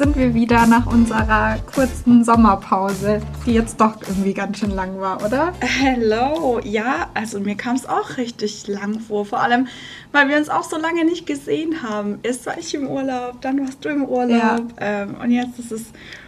sind 0.00 0.16
wir 0.16 0.32
wieder 0.32 0.66
nach 0.66 0.86
unserer 0.86 1.58
kurzen 1.74 2.24
Sommerpause, 2.24 3.20
die 3.44 3.52
jetzt 3.52 3.78
doch 3.82 3.96
irgendwie 4.00 4.32
ganz 4.32 4.58
schön 4.58 4.70
lang 4.70 4.98
war, 4.98 5.22
oder? 5.22 5.52
Hello, 5.60 6.58
ja, 6.64 7.10
also 7.12 7.38
mir 7.38 7.54
kam 7.54 7.76
es 7.76 7.86
auch 7.86 8.16
richtig 8.16 8.66
lang 8.66 8.98
vor, 8.98 9.26
vor 9.26 9.42
allem, 9.42 9.68
weil 10.10 10.30
wir 10.30 10.38
uns 10.38 10.48
auch 10.48 10.62
so 10.62 10.78
lange 10.78 11.04
nicht 11.04 11.26
gesehen 11.26 11.82
haben. 11.82 12.18
Erst 12.22 12.46
war 12.46 12.56
ich 12.56 12.74
im 12.74 12.86
Urlaub, 12.86 13.42
dann 13.42 13.60
warst 13.60 13.84
du 13.84 13.90
im 13.90 14.06
Urlaub 14.06 14.30
ja. 14.30 14.58
ähm, 14.78 15.16
und 15.22 15.32
jetzt 15.32 15.58
ist 15.58 15.70
es 15.70 15.84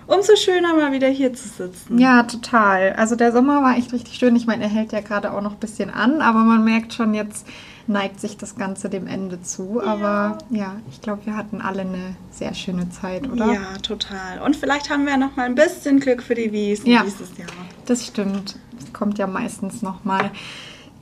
umso 0.07 0.37
schöner, 0.37 0.75
mal 0.75 0.93
wieder 0.93 1.09
hier 1.09 1.33
zu 1.33 1.49
sitzen. 1.49 1.97
Ja, 1.97 2.25
total. 2.25 2.93
Also 2.99 3.17
der 3.17 3.33
Sommer 3.33 3.63
war 3.63 3.79
echt 3.79 3.95
richtig 3.95 4.17
schön. 4.17 4.37
Ich 4.37 4.47
meine, 4.47 4.65
er 4.65 4.69
hält 4.69 4.93
ja 4.93 5.01
gerade 5.01 5.33
auch 5.33 5.41
noch 5.41 5.53
ein 5.53 5.61
bisschen 5.61 5.89
an, 5.89 6.21
aber 6.21 6.41
man 6.41 6.63
merkt 6.63 6.93
schon 6.93 7.15
jetzt, 7.15 7.47
neigt 7.87 8.21
sich 8.21 8.37
das 8.37 8.57
Ganze 8.57 8.89
dem 8.89 9.07
Ende 9.07 9.43
zu. 9.43 9.81
Ja. 9.85 9.93
Aber 9.93 10.39
ja, 10.51 10.77
ich 10.91 11.01
glaube, 11.01 11.27
wir 11.27 11.37
hatten 11.37 11.61
alle 11.61 11.83
eine 11.83 12.17
sehr 12.31 12.55
schöne 12.55 12.91
Zeit, 12.91 13.31
oder? 13.31 13.53
Ja, 13.53 13.79
total. 13.83 14.41
Und 14.45 14.57
vielleicht 14.57 14.91
haben 14.91 15.07
wir 15.07 15.17
noch 15.17 15.37
mal 15.37 15.47
ein 15.47 15.55
bisschen 15.55 16.01
Glück 16.01 16.23
für 16.23 16.35
die 16.35 16.53
Wiesen 16.53 16.91
ja, 16.91 17.03
dieses 17.03 17.37
Jahr. 17.37 17.49
Das 17.87 18.07
stimmt. 18.07 18.57
Das 18.79 18.93
kommt 18.93 19.19
ja 19.19 19.27
meistens 19.27 19.83
noch 19.83 20.05
mal. 20.05 20.31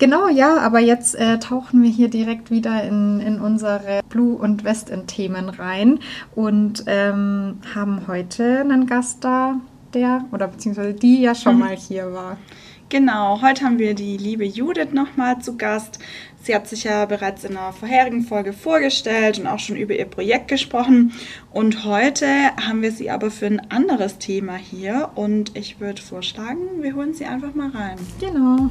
Genau, 0.00 0.28
ja, 0.28 0.56
aber 0.56 0.80
jetzt 0.80 1.14
äh, 1.14 1.38
tauchen 1.38 1.82
wir 1.82 1.90
hier 1.90 2.08
direkt 2.08 2.50
wieder 2.50 2.82
in, 2.84 3.20
in 3.20 3.38
unsere 3.38 4.00
Blue- 4.08 4.38
und 4.38 4.64
Westend-Themen 4.64 5.50
rein 5.50 5.98
und 6.34 6.84
ähm, 6.86 7.58
haben 7.74 8.06
heute 8.06 8.60
einen 8.60 8.86
Gast 8.86 9.22
da, 9.24 9.56
der 9.92 10.24
oder 10.32 10.48
beziehungsweise 10.48 10.94
die 10.94 11.20
ja 11.20 11.34
schon 11.34 11.56
mhm. 11.56 11.60
mal 11.60 11.76
hier 11.76 12.14
war. 12.14 12.38
Genau, 12.90 13.40
heute 13.40 13.64
haben 13.64 13.78
wir 13.78 13.94
die 13.94 14.16
liebe 14.16 14.44
Judith 14.44 14.92
nochmal 14.92 15.40
zu 15.40 15.56
Gast. 15.56 16.00
Sie 16.42 16.52
hat 16.52 16.66
sich 16.66 16.82
ja 16.82 17.04
bereits 17.04 17.44
in 17.44 17.56
einer 17.56 17.72
vorherigen 17.72 18.22
Folge 18.22 18.52
vorgestellt 18.52 19.38
und 19.38 19.46
auch 19.46 19.60
schon 19.60 19.76
über 19.76 19.94
ihr 19.94 20.06
Projekt 20.06 20.48
gesprochen. 20.48 21.12
Und 21.52 21.84
heute 21.84 22.26
haben 22.56 22.82
wir 22.82 22.90
sie 22.90 23.08
aber 23.08 23.30
für 23.30 23.46
ein 23.46 23.70
anderes 23.70 24.18
Thema 24.18 24.56
hier. 24.56 25.10
Und 25.14 25.56
ich 25.56 25.78
würde 25.78 26.02
vorschlagen, 26.02 26.82
wir 26.82 26.96
holen 26.96 27.14
sie 27.14 27.26
einfach 27.26 27.54
mal 27.54 27.70
rein. 27.70 27.96
Genau. 28.18 28.70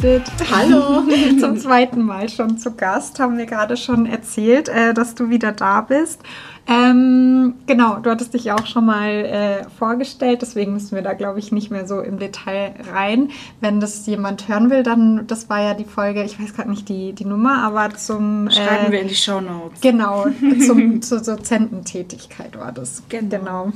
Judith. 0.00 0.22
Hallo. 0.52 1.02
Zum 1.40 1.58
zweiten 1.58 2.02
Mal 2.02 2.28
schon 2.28 2.56
zu 2.56 2.74
Gast, 2.74 3.18
haben 3.18 3.36
wir 3.36 3.46
gerade 3.46 3.76
schon 3.76 4.06
erzählt, 4.06 4.68
äh, 4.68 4.94
dass 4.94 5.16
du 5.16 5.28
wieder 5.28 5.50
da 5.50 5.80
bist. 5.80 6.20
Ähm, 6.68 7.54
genau, 7.66 7.96
du 7.96 8.10
hattest 8.10 8.34
dich 8.34 8.44
ja 8.44 8.54
auch 8.56 8.66
schon 8.66 8.86
mal 8.86 9.08
äh, 9.08 9.64
vorgestellt, 9.76 10.42
deswegen 10.42 10.74
müssen 10.74 10.94
wir 10.94 11.02
da, 11.02 11.14
glaube 11.14 11.38
ich, 11.40 11.50
nicht 11.50 11.70
mehr 11.70 11.86
so 11.88 12.00
im 12.00 12.18
Detail 12.18 12.74
rein. 12.92 13.30
Wenn 13.60 13.80
das 13.80 14.06
jemand 14.06 14.48
hören 14.48 14.70
will, 14.70 14.82
dann, 14.82 15.26
das 15.26 15.48
war 15.48 15.62
ja 15.62 15.74
die 15.74 15.84
Folge, 15.84 16.22
ich 16.22 16.40
weiß 16.40 16.54
gerade 16.54 16.70
nicht 16.70 16.88
die, 16.88 17.12
die 17.12 17.24
Nummer, 17.24 17.62
aber 17.64 17.90
zum... 17.96 18.48
Äh, 18.48 18.52
Schreiben 18.52 18.92
wir 18.92 19.00
in 19.00 19.08
die 19.08 19.14
Show 19.14 19.40
Notes. 19.40 19.80
Genau, 19.80 20.26
zum, 20.64 21.02
zur 21.02 21.22
Dozententätigkeit 21.22 22.56
war 22.58 22.70
das. 22.70 23.02
Genau. 23.08 23.28
genau. 23.30 23.72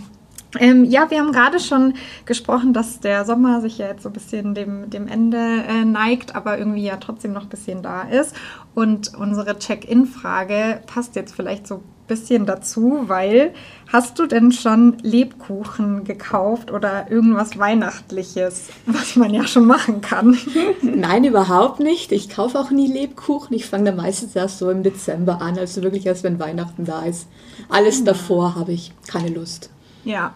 Ähm, 0.59 0.85
ja, 0.85 1.11
wir 1.11 1.19
haben 1.19 1.33
gerade 1.33 1.61
schon 1.61 1.95
gesprochen, 2.27 2.73
dass 2.73 3.01
der 3.01 3.25
Sommer 3.25 3.61
sich 3.61 3.79
ja 3.79 3.89
jetzt 3.89 4.03
so 4.03 4.11
ein 4.11 4.13
bisschen 4.13 4.55
dem, 4.55 4.91
dem 4.91 5.09
Ende 5.09 5.39
äh, 5.39 5.85
neigt, 5.85 6.37
aber 6.37 6.59
irgendwie 6.59 6.85
ja 6.85 6.97
trotzdem 6.97 7.33
noch 7.33 7.45
ein 7.45 7.49
bisschen 7.49 7.83
da 7.83 8.03
ist. 8.03 8.35
Und 8.75 9.15
unsere 9.15 9.59
Check-in-Frage 9.59 10.81
passt 10.87 11.17
jetzt 11.17 11.35
vielleicht 11.35 11.67
so 11.67 11.77
ein 11.77 11.83
bisschen 12.07 12.45
dazu, 12.45 13.05
weil 13.07 13.55
hast 13.91 14.19
du 14.19 14.27
denn 14.27 14.53
schon 14.53 14.99
Lebkuchen 15.03 16.05
gekauft 16.05 16.71
oder 16.71 17.11
irgendwas 17.11 17.59
Weihnachtliches, 17.59 18.69
was 18.87 19.17
man 19.17 19.33
ja 19.33 19.47
schon 19.47 19.67
machen 19.67 20.03
kann? 20.03 20.37
Nein, 20.83 21.25
überhaupt 21.25 21.81
nicht. 21.81 22.13
Ich 22.13 22.29
kaufe 22.29 22.59
auch 22.59 22.71
nie 22.71 22.93
Lebkuchen. 22.93 23.57
Ich 23.57 23.67
fange 23.67 23.91
da 23.91 23.97
meistens 23.97 24.37
erst 24.37 24.59
so 24.59 24.71
im 24.71 24.83
Dezember 24.83 25.41
an, 25.41 25.59
also 25.59 25.83
wirklich 25.83 26.05
erst, 26.05 26.25
wenn 26.25 26.39
Weihnachten 26.39 26.85
da 26.85 27.03
ist. 27.03 27.27
Alles 27.71 28.05
davor 28.05 28.55
habe 28.55 28.73
ich 28.73 28.93
keine 29.07 29.31
Lust. 29.31 29.71
Ja, 30.05 30.35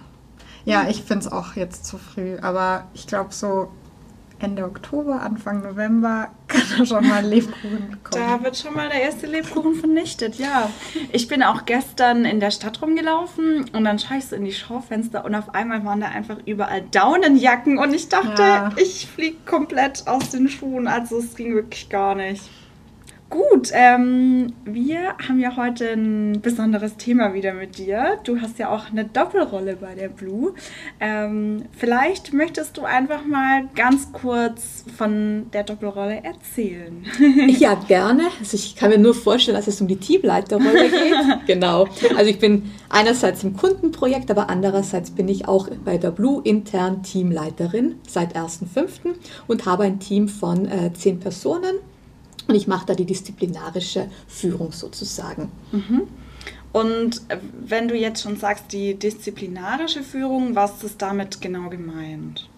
ja, 0.66 0.88
ich 0.88 1.02
finde 1.02 1.26
es 1.26 1.32
auch 1.32 1.54
jetzt 1.54 1.86
zu 1.86 1.96
früh, 1.96 2.36
aber 2.42 2.88
ich 2.92 3.06
glaube 3.06 3.32
so 3.32 3.70
Ende 4.38 4.64
Oktober, 4.64 5.22
Anfang 5.22 5.62
November 5.62 6.28
kann 6.48 6.62
da 6.76 6.84
schon 6.84 7.08
mal 7.08 7.24
Lebkuchen 7.24 7.98
kommen. 8.02 8.26
Da 8.26 8.42
wird 8.42 8.58
schon 8.58 8.74
mal 8.74 8.88
der 8.88 9.00
erste 9.00 9.26
Lebkuchen 9.26 9.76
vernichtet, 9.76 10.34
ja. 10.34 10.68
Ich 11.12 11.28
bin 11.28 11.42
auch 11.42 11.64
gestern 11.64 12.24
in 12.24 12.40
der 12.40 12.50
Stadt 12.50 12.82
rumgelaufen 12.82 13.70
und 13.72 13.84
dann 13.84 13.98
schaue 13.98 14.18
ich 14.18 14.26
so 14.26 14.36
in 14.36 14.44
die 14.44 14.52
Schaufenster 14.52 15.24
und 15.24 15.34
auf 15.36 15.54
einmal 15.54 15.84
waren 15.84 16.00
da 16.00 16.08
einfach 16.08 16.38
überall 16.44 16.82
Daunenjacken 16.90 17.78
und 17.78 17.94
ich 17.94 18.08
dachte, 18.08 18.42
ja. 18.42 18.72
ich 18.76 19.06
fliege 19.06 19.38
komplett 19.46 20.06
aus 20.06 20.30
den 20.30 20.48
Schuhen. 20.48 20.88
Also 20.88 21.18
es 21.18 21.36
ging 21.36 21.54
wirklich 21.54 21.88
gar 21.88 22.16
nicht. 22.16 22.42
Gut, 23.28 23.70
ähm, 23.72 24.52
wir 24.64 25.16
haben 25.18 25.40
ja 25.40 25.56
heute 25.56 25.90
ein 25.90 26.40
besonderes 26.42 26.96
Thema 26.96 27.34
wieder 27.34 27.54
mit 27.54 27.76
dir. 27.76 28.18
Du 28.22 28.40
hast 28.40 28.60
ja 28.60 28.70
auch 28.70 28.92
eine 28.92 29.04
Doppelrolle 29.04 29.74
bei 29.74 29.96
der 29.96 30.08
Blue. 30.08 30.54
Ähm, 31.00 31.64
vielleicht 31.72 32.32
möchtest 32.32 32.76
du 32.76 32.84
einfach 32.84 33.24
mal 33.24 33.68
ganz 33.74 34.12
kurz 34.12 34.84
von 34.96 35.50
der 35.52 35.64
Doppelrolle 35.64 36.22
erzählen. 36.22 37.04
Ja, 37.58 37.74
gerne. 37.74 38.24
Also 38.38 38.54
ich 38.56 38.76
kann 38.76 38.90
mir 38.90 38.98
nur 38.98 39.14
vorstellen, 39.14 39.56
dass 39.56 39.66
es 39.66 39.80
um 39.80 39.88
die 39.88 39.96
Teamleiterrolle 39.96 40.90
geht. 40.90 41.46
genau. 41.46 41.88
Also 42.16 42.30
ich 42.30 42.38
bin 42.38 42.70
einerseits 42.88 43.42
im 43.44 43.56
Kundenprojekt, 43.56 44.30
aber 44.30 44.50
andererseits 44.50 45.10
bin 45.10 45.28
ich 45.28 45.48
auch 45.48 45.68
bei 45.84 45.96
der 45.98 46.10
Blue 46.10 46.42
intern 46.44 47.02
Teamleiterin 47.02 47.96
seit 48.06 48.36
1.5. 48.36 49.14
und 49.46 49.66
habe 49.66 49.84
ein 49.84 49.98
Team 49.98 50.28
von 50.28 50.66
äh, 50.66 50.92
zehn 50.92 51.18
Personen 51.18 51.76
und 52.48 52.54
ich 52.54 52.66
mache 52.66 52.86
da 52.86 52.94
die 52.94 53.04
disziplinarische 53.04 54.08
Führung 54.28 54.72
sozusagen. 54.72 55.50
Mhm. 55.72 56.02
Und 56.72 57.22
wenn 57.66 57.88
du 57.88 57.96
jetzt 57.96 58.22
schon 58.22 58.36
sagst, 58.36 58.72
die 58.72 58.94
disziplinarische 58.94 60.02
Führung, 60.02 60.54
was 60.54 60.84
ist 60.84 61.00
damit 61.00 61.40
genau 61.40 61.70
gemeint? 61.70 62.48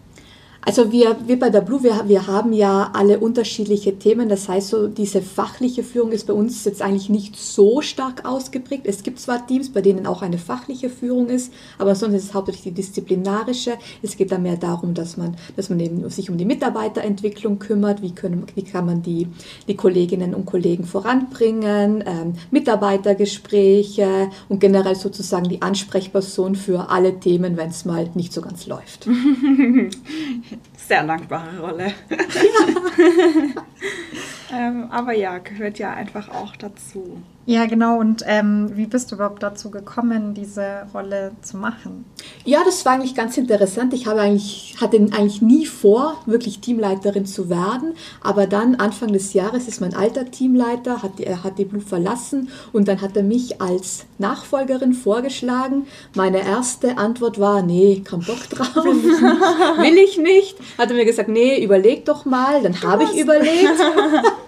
Also 0.68 0.92
wir, 0.92 1.16
wir 1.26 1.38
bei 1.38 1.48
der 1.48 1.62
Blue, 1.62 1.82
wir, 1.82 2.06
wir 2.08 2.26
haben 2.26 2.52
ja 2.52 2.90
alle 2.92 3.20
unterschiedliche 3.20 3.98
Themen. 3.98 4.28
Das 4.28 4.50
heißt, 4.50 4.68
so 4.68 4.86
diese 4.86 5.22
fachliche 5.22 5.82
Führung 5.82 6.12
ist 6.12 6.26
bei 6.26 6.34
uns 6.34 6.62
jetzt 6.66 6.82
eigentlich 6.82 7.08
nicht 7.08 7.36
so 7.36 7.80
stark 7.80 8.26
ausgeprägt. 8.26 8.84
Es 8.84 9.02
gibt 9.02 9.18
zwar 9.18 9.46
Teams, 9.46 9.72
bei 9.72 9.80
denen 9.80 10.06
auch 10.06 10.20
eine 10.20 10.36
fachliche 10.36 10.90
Führung 10.90 11.30
ist, 11.30 11.54
aber 11.78 11.94
sonst 11.94 12.16
ist 12.16 12.24
es 12.24 12.34
hauptsächlich 12.34 12.64
die 12.64 12.82
disziplinarische. 12.82 13.78
Es 14.02 14.18
geht 14.18 14.30
dann 14.30 14.42
mehr 14.42 14.58
darum, 14.58 14.92
dass 14.92 15.16
man, 15.16 15.38
dass 15.56 15.70
man 15.70 15.80
eben 15.80 16.10
sich 16.10 16.28
um 16.28 16.36
die 16.36 16.44
Mitarbeiterentwicklung 16.44 17.58
kümmert. 17.58 18.02
Wie, 18.02 18.10
können, 18.10 18.44
wie 18.54 18.62
kann 18.62 18.84
man 18.84 19.00
die, 19.00 19.26
die 19.68 19.74
Kolleginnen 19.74 20.34
und 20.34 20.44
Kollegen 20.44 20.84
voranbringen? 20.84 22.04
Ähm, 22.06 22.34
Mitarbeitergespräche 22.50 24.28
und 24.50 24.60
generell 24.60 24.96
sozusagen 24.96 25.48
die 25.48 25.62
Ansprechperson 25.62 26.56
für 26.56 26.90
alle 26.90 27.20
Themen, 27.20 27.56
wenn 27.56 27.70
es 27.70 27.86
mal 27.86 28.10
nicht 28.12 28.34
so 28.34 28.42
ganz 28.42 28.66
läuft. 28.66 29.08
Sehr 30.76 31.04
dankbare 31.04 31.60
Rolle. 31.60 31.92
ähm, 34.52 34.90
aber 34.90 35.12
ja, 35.12 35.38
gehört 35.38 35.78
ja 35.78 35.94
einfach 35.94 36.28
auch 36.28 36.56
dazu. 36.56 37.22
Ja, 37.48 37.64
genau. 37.64 37.98
Und 37.98 38.24
ähm, 38.26 38.72
wie 38.74 38.84
bist 38.84 39.10
du 39.10 39.14
überhaupt 39.14 39.42
dazu 39.42 39.70
gekommen, 39.70 40.34
diese 40.34 40.86
Rolle 40.92 41.32
zu 41.40 41.56
machen? 41.56 42.04
Ja, 42.44 42.62
das 42.62 42.84
war 42.84 42.92
eigentlich 42.92 43.14
ganz 43.14 43.38
interessant. 43.38 43.94
Ich 43.94 44.06
habe 44.06 44.20
eigentlich, 44.20 44.76
hatte 44.82 44.98
eigentlich 44.98 45.40
nie 45.40 45.64
vor, 45.64 46.20
wirklich 46.26 46.58
Teamleiterin 46.58 47.24
zu 47.24 47.48
werden. 47.48 47.94
Aber 48.20 48.46
dann 48.46 48.74
Anfang 48.74 49.14
des 49.14 49.32
Jahres 49.32 49.66
ist 49.66 49.80
mein 49.80 49.94
alter 49.94 50.30
Teamleiter, 50.30 51.02
hat, 51.02 51.20
er 51.20 51.42
hat 51.42 51.58
die 51.58 51.64
Blue 51.64 51.80
verlassen 51.80 52.50
und 52.74 52.86
dann 52.86 53.00
hat 53.00 53.16
er 53.16 53.22
mich 53.22 53.62
als 53.62 54.04
Nachfolgerin 54.18 54.92
vorgeschlagen. 54.92 55.86
Meine 56.14 56.46
erste 56.46 56.98
Antwort 56.98 57.40
war, 57.40 57.62
nee, 57.62 58.02
kein 58.04 58.20
Bock 58.20 58.46
drauf, 58.50 58.74
will 58.84 58.98
ich 58.98 59.22
nicht. 59.22 59.78
Will 59.78 59.98
ich 60.04 60.18
nicht. 60.18 60.58
Hat 60.76 60.90
er 60.90 60.96
mir 60.96 61.06
gesagt, 61.06 61.30
nee, 61.30 61.64
überleg 61.64 62.04
doch 62.04 62.26
mal. 62.26 62.62
Dann 62.62 62.82
habe 62.82 63.04
ich 63.04 63.18
überlegt. 63.18 63.72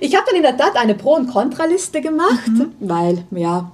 Ich 0.00 0.14
habe 0.14 0.26
dann 0.26 0.36
in 0.36 0.42
der 0.42 0.56
Tat 0.56 0.76
eine 0.76 0.94
Pro- 0.94 1.16
und 1.16 1.28
Kontraliste 1.28 2.00
gemacht, 2.00 2.48
mhm. 2.48 2.72
weil, 2.80 3.24
ja, 3.30 3.72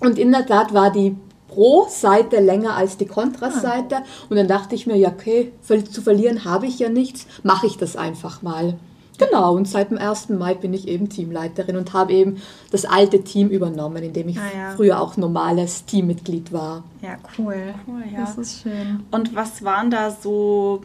und 0.00 0.18
in 0.18 0.32
der 0.32 0.46
Tat 0.46 0.72
war 0.72 0.90
die 0.90 1.16
Pro-Seite 1.48 2.40
länger 2.40 2.76
als 2.76 2.96
die 2.96 3.06
Kontraseite. 3.06 3.96
Ah. 3.96 4.04
Und 4.28 4.36
dann 4.36 4.48
dachte 4.48 4.74
ich 4.74 4.86
mir, 4.86 4.96
ja, 4.96 5.10
okay, 5.10 5.52
zu 5.62 6.00
verlieren 6.02 6.44
habe 6.44 6.66
ich 6.66 6.78
ja 6.78 6.88
nichts, 6.88 7.26
mache 7.42 7.66
ich 7.66 7.76
das 7.76 7.96
einfach 7.96 8.42
mal. 8.42 8.78
Genau, 9.18 9.54
und 9.54 9.68
seit 9.68 9.90
dem 9.90 9.98
1. 9.98 10.30
Mai 10.30 10.54
bin 10.54 10.72
ich 10.72 10.88
eben 10.88 11.10
Teamleiterin 11.10 11.76
und 11.76 11.92
habe 11.92 12.14
eben 12.14 12.40
das 12.70 12.86
alte 12.86 13.22
Team 13.22 13.48
übernommen, 13.48 14.02
in 14.02 14.14
dem 14.14 14.30
ich 14.30 14.38
ah, 14.38 14.56
ja. 14.56 14.70
früher 14.70 14.98
auch 14.98 15.18
normales 15.18 15.84
Teammitglied 15.84 16.52
war. 16.52 16.84
Ja, 17.02 17.16
cool. 17.38 17.74
cool 17.86 18.02
ja. 18.10 18.20
Das 18.20 18.38
ist 18.38 18.62
schön. 18.62 19.04
Und 19.10 19.36
was 19.36 19.62
waren 19.62 19.90
da 19.90 20.10
so 20.10 20.80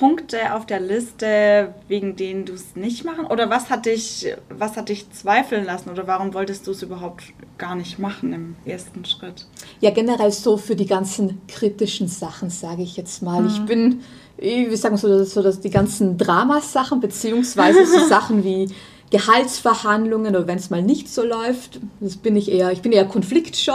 Punkte 0.00 0.54
auf 0.54 0.64
der 0.64 0.80
Liste, 0.80 1.74
wegen 1.86 2.16
denen 2.16 2.46
du 2.46 2.54
es 2.54 2.74
nicht 2.74 3.04
machen? 3.04 3.26
Oder 3.26 3.50
was 3.50 3.68
hat 3.68 3.84
dich, 3.84 4.34
was 4.48 4.78
hat 4.78 4.88
dich 4.88 5.10
zweifeln 5.10 5.66
lassen? 5.66 5.90
Oder 5.90 6.06
warum 6.06 6.32
wolltest 6.32 6.66
du 6.66 6.70
es 6.70 6.82
überhaupt 6.82 7.22
gar 7.58 7.74
nicht 7.74 7.98
machen 7.98 8.32
im 8.32 8.56
ersten 8.64 9.04
Schritt? 9.04 9.46
Ja, 9.80 9.90
generell 9.90 10.32
so 10.32 10.56
für 10.56 10.74
die 10.74 10.86
ganzen 10.86 11.42
kritischen 11.48 12.08
Sachen, 12.08 12.48
sage 12.48 12.80
ich 12.80 12.96
jetzt 12.96 13.22
mal. 13.22 13.42
Mhm. 13.42 13.48
Ich 13.48 13.60
bin 13.66 14.00
wie 14.38 14.74
sagen 14.74 14.96
so, 14.96 15.22
so 15.24 15.42
dass 15.42 15.60
die 15.60 15.68
ganzen 15.68 16.16
Dramasachen, 16.16 17.00
beziehungsweise 17.00 17.84
so 17.84 17.98
Sachen 18.08 18.42
wie 18.42 18.70
Gehaltsverhandlungen 19.10 20.36
oder 20.36 20.46
wenn 20.46 20.58
es 20.58 20.70
mal 20.70 20.82
nicht 20.82 21.08
so 21.08 21.24
läuft, 21.24 21.80
das 21.98 22.16
bin 22.16 22.36
ich 22.36 22.50
eher, 22.50 22.70
ich 22.70 22.80
bin 22.80 22.92
eher 22.92 23.04
konfliktscheu. 23.04 23.72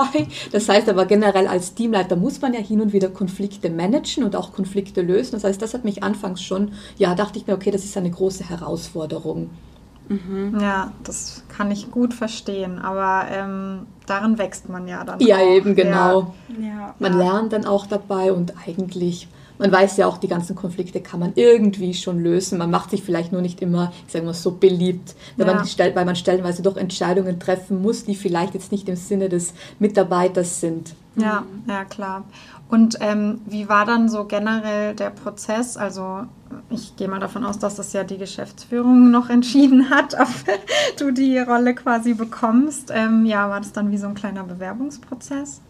Das 0.52 0.70
heißt 0.70 0.88
aber 0.88 1.06
generell 1.06 1.48
als 1.48 1.74
Teamleiter 1.74 2.16
muss 2.16 2.42
man 2.42 2.54
ja 2.54 2.60
hin 2.60 2.80
und 2.80 2.94
wieder 2.94 3.10
Konflikte 3.10 3.70
managen 3.70 4.24
und 4.24 4.36
auch 4.36 4.54
Konflikte 4.54 5.02
lösen. 5.02 5.34
Das 5.34 5.44
heißt, 5.44 5.62
das 5.62 5.74
hat 5.74 5.84
mich 5.84 6.04
anfangs 6.04 6.42
schon, 6.42 6.72
ja, 6.98 7.16
dachte 7.16 7.38
ich 7.38 7.48
mir, 7.48 7.54
okay, 7.54 7.72
das 7.72 7.84
ist 7.84 7.98
eine 7.98 8.12
große 8.12 8.50
Herausforderung. 8.50 9.50
Mhm. 10.08 10.60
Ja, 10.60 10.92
das 11.04 11.44
kann 11.50 11.72
ich 11.72 11.92
gut 11.92 12.14
verstehen, 12.14 12.80
aber 12.80 13.28
ähm, 13.32 13.88
daran 14.06 14.38
wächst 14.38 14.70
man 14.70 14.88
ja 14.88 15.04
dann. 15.04 15.20
Ja, 15.20 15.38
auch. 15.38 15.50
eben 15.50 15.76
genau. 15.76 16.34
Ja. 16.62 16.96
Man 17.00 17.14
ja. 17.14 17.18
lernt 17.18 17.54
dann 17.54 17.66
auch 17.66 17.88
dabei 17.88 18.32
und 18.32 18.54
eigentlich 18.68 19.28
man 19.58 19.72
weiß 19.72 19.98
ja 19.98 20.08
auch, 20.08 20.18
die 20.18 20.28
ganzen 20.28 20.56
Konflikte 20.56 21.02
kann 21.02 21.20
man 21.20 21.34
irgendwie 21.36 21.94
schon 21.94 22.20
lösen. 22.22 22.58
Man 22.58 22.72
macht 22.72 22.92
sich 22.92 23.04
vielleicht 23.04 23.32
nur 23.32 23.42
nicht 23.42 23.62
immer, 23.62 23.92
ich 24.06 24.14
sage 24.14 24.26
mal, 24.26 24.34
so 24.34 24.52
beliebt, 24.52 25.16
weil, 25.38 25.48
ja. 25.48 25.54
man, 25.54 25.96
weil 25.96 26.06
man 26.06 26.16
stellenweise 26.16 26.62
doch 26.62 26.78
Entscheidungen 26.78 27.40
treffen 27.40 27.82
muss, 27.82 28.06
die 28.06 28.16
vielleicht 28.16 28.54
jetzt 28.54 28.72
nicht 28.72 28.88
im 28.90 28.96
Sinne 28.96 29.30
des 29.30 29.54
Mitarbeiters 29.80 30.60
sind. 30.60 30.94
Ja, 31.16 31.44
ja, 31.68 31.86
klar. 31.86 32.26
Und 32.68 32.98
ähm, 33.00 33.42
wie 33.46 33.70
war 33.70 33.86
dann 33.86 34.10
so 34.10 34.26
generell 34.26 34.96
der 34.96 35.12
Prozess? 35.12 35.78
Also 35.78 36.24
ich 36.70 36.96
gehe 36.96 37.08
mal 37.08 37.20
davon 37.20 37.46
aus, 37.46 37.60
dass 37.60 37.76
das 37.76 37.94
ja 37.94 38.04
die 38.04 38.18
Geschäftsführung 38.18 39.12
noch 39.12 39.30
entschieden 39.30 39.90
hat, 39.90 40.16
ob 40.20 40.28
du 40.98 41.12
die 41.12 41.40
Rolle 41.40 41.76
quasi 41.76 42.16
bekommst. 42.16 42.92
Ähm, 42.94 43.26
ja, 43.26 43.50
war 43.50 43.60
das 43.60 43.72
dann 43.72 43.92
wie 43.92 43.98
so 43.98 44.08
ein 44.08 44.16
kleiner 44.16 44.44
Bewerbungsprozess? 44.44 45.62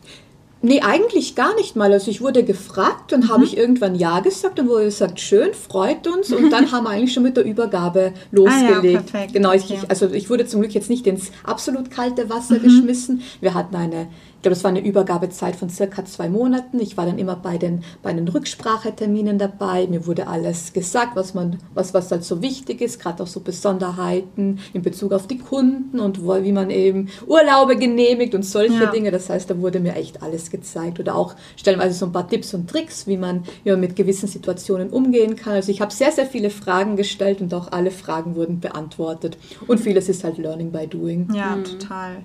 Nee, 0.62 0.82
eigentlich 0.82 1.36
gar 1.36 1.54
nicht 1.56 1.76
mal. 1.76 1.94
Also 1.94 2.10
ich 2.10 2.22
wurde 2.22 2.44
gefragt 2.44 3.14
und 3.14 3.26
mhm. 3.26 3.30
habe 3.30 3.44
ich 3.44 3.56
irgendwann 3.56 3.94
Ja 3.94 4.20
gesagt 4.22 4.60
und 4.60 4.68
wurde 4.68 4.86
gesagt, 4.86 5.20
schön, 5.20 5.54
freut 5.54 6.08
uns. 6.08 6.32
Und 6.32 6.50
dann 6.50 6.72
haben 6.72 6.86
wir 6.86 6.90
eigentlich 6.90 7.14
schon 7.14 7.24
mit 7.24 7.38
der 7.38 7.46
Übergabe 7.46 8.14
losgelegt. 8.32 8.84
Ah 8.84 8.86
ja, 8.88 9.00
perfekt. 9.02 9.34
Genau, 9.34 9.54
ich, 9.54 9.66
okay. 9.66 9.80
also 9.88 10.10
ich 10.10 10.30
wurde 10.30 10.48
zum 10.48 10.62
Glück 10.62 10.74
jetzt 10.74 10.90
nicht 10.90 11.06
ins 11.06 11.32
absolut 11.44 11.92
kalte 11.92 12.30
Wasser 12.30 12.56
mhm. 12.56 12.64
geschmissen. 12.64 13.22
Wir 13.42 13.54
hatten 13.54 13.76
eine 13.76 14.08
glaube, 14.46 14.56
das 14.56 14.64
war 14.64 14.70
eine 14.70 14.86
Übergabezeit 14.86 15.56
von 15.56 15.72
circa 15.72 16.06
zwei 16.06 16.30
Monaten. 16.30 16.80
Ich 16.80 16.98
war 16.98 17.08
dann 17.08 17.18
immer 17.18 17.36
bei 17.36 17.58
den, 17.58 17.84
bei 18.04 18.14
den 18.14 18.28
Rückspracheterminen 18.28 19.40
dabei. 19.40 19.88
Mir 19.88 20.06
wurde 20.06 20.28
alles 20.28 20.72
gesagt, 20.72 21.16
was, 21.16 21.34
man, 21.34 21.58
was, 21.74 21.96
was 21.96 22.12
halt 22.12 22.24
so 22.24 22.44
wichtig 22.44 22.80
ist, 22.82 23.00
gerade 23.00 23.24
auch 23.24 23.28
so 23.28 23.40
Besonderheiten 23.40 24.60
in 24.74 24.84
Bezug 24.84 25.14
auf 25.14 25.26
die 25.26 25.40
Kunden 25.40 26.00
und 26.00 26.24
wo, 26.24 26.44
wie 26.44 26.52
man 26.52 26.70
eben 26.70 27.10
Urlaube 27.26 27.76
genehmigt 27.76 28.36
und 28.36 28.44
solche 28.44 28.84
ja. 28.84 28.92
Dinge. 28.92 29.10
Das 29.10 29.32
heißt, 29.32 29.50
da 29.50 29.60
wurde 29.60 29.80
mir 29.80 29.96
echt 29.96 30.22
alles 30.22 30.52
gezeigt. 30.52 31.00
Oder 31.00 31.16
auch 31.16 31.34
stellenweise 31.58 31.98
so 31.98 32.06
ein 32.06 32.12
paar 32.12 32.28
Tipps 32.28 32.54
und 32.54 32.70
Tricks, 32.70 33.08
wie 33.08 33.18
man 33.18 33.46
ja, 33.64 33.76
mit 33.76 33.96
gewissen 33.96 34.28
Situationen 34.28 34.92
umgehen 34.92 35.36
kann. 35.36 35.54
Also 35.54 35.72
ich 35.72 35.82
habe 35.82 35.92
sehr, 35.92 36.12
sehr 36.12 36.28
viele 36.28 36.52
Fragen 36.52 36.98
gestellt 36.98 37.42
und 37.42 37.52
auch 37.56 37.72
alle 37.72 37.90
Fragen 37.90 38.36
wurden 38.36 38.60
beantwortet. 38.60 39.40
Und 39.66 39.80
vieles 39.80 40.08
ist 40.08 40.24
halt 40.24 40.38
Learning 40.38 40.72
by 40.72 40.86
Doing. 40.86 41.30
Ja, 41.34 41.56
mhm. 41.56 41.64
total. 41.64 42.18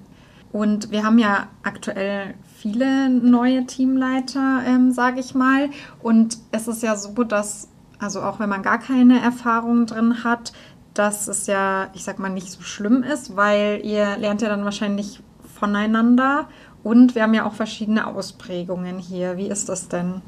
Und 0.52 0.90
wir 0.90 1.04
haben 1.04 1.18
ja 1.18 1.46
aktuell 1.62 2.34
viele 2.56 3.08
neue 3.08 3.66
Teamleiter, 3.66 4.62
ähm, 4.66 4.92
sage 4.92 5.20
ich 5.20 5.34
mal. 5.34 5.70
Und 6.02 6.38
es 6.50 6.66
ist 6.68 6.82
ja 6.82 6.96
so, 6.96 7.22
dass, 7.24 7.68
also 7.98 8.22
auch 8.22 8.40
wenn 8.40 8.48
man 8.48 8.62
gar 8.62 8.78
keine 8.78 9.20
Erfahrung 9.20 9.86
drin 9.86 10.24
hat, 10.24 10.52
dass 10.94 11.28
es 11.28 11.46
ja, 11.46 11.88
ich 11.94 12.02
sag 12.02 12.18
mal, 12.18 12.30
nicht 12.30 12.50
so 12.50 12.62
schlimm 12.62 13.02
ist, 13.02 13.36
weil 13.36 13.80
ihr 13.84 14.16
lernt 14.16 14.42
ja 14.42 14.48
dann 14.48 14.64
wahrscheinlich 14.64 15.22
voneinander. 15.54 16.48
Und 16.82 17.14
wir 17.14 17.22
haben 17.22 17.34
ja 17.34 17.46
auch 17.46 17.54
verschiedene 17.54 18.06
Ausprägungen 18.06 18.98
hier. 18.98 19.36
Wie 19.36 19.48
ist 19.48 19.68
das 19.68 19.88
denn? 19.88 20.22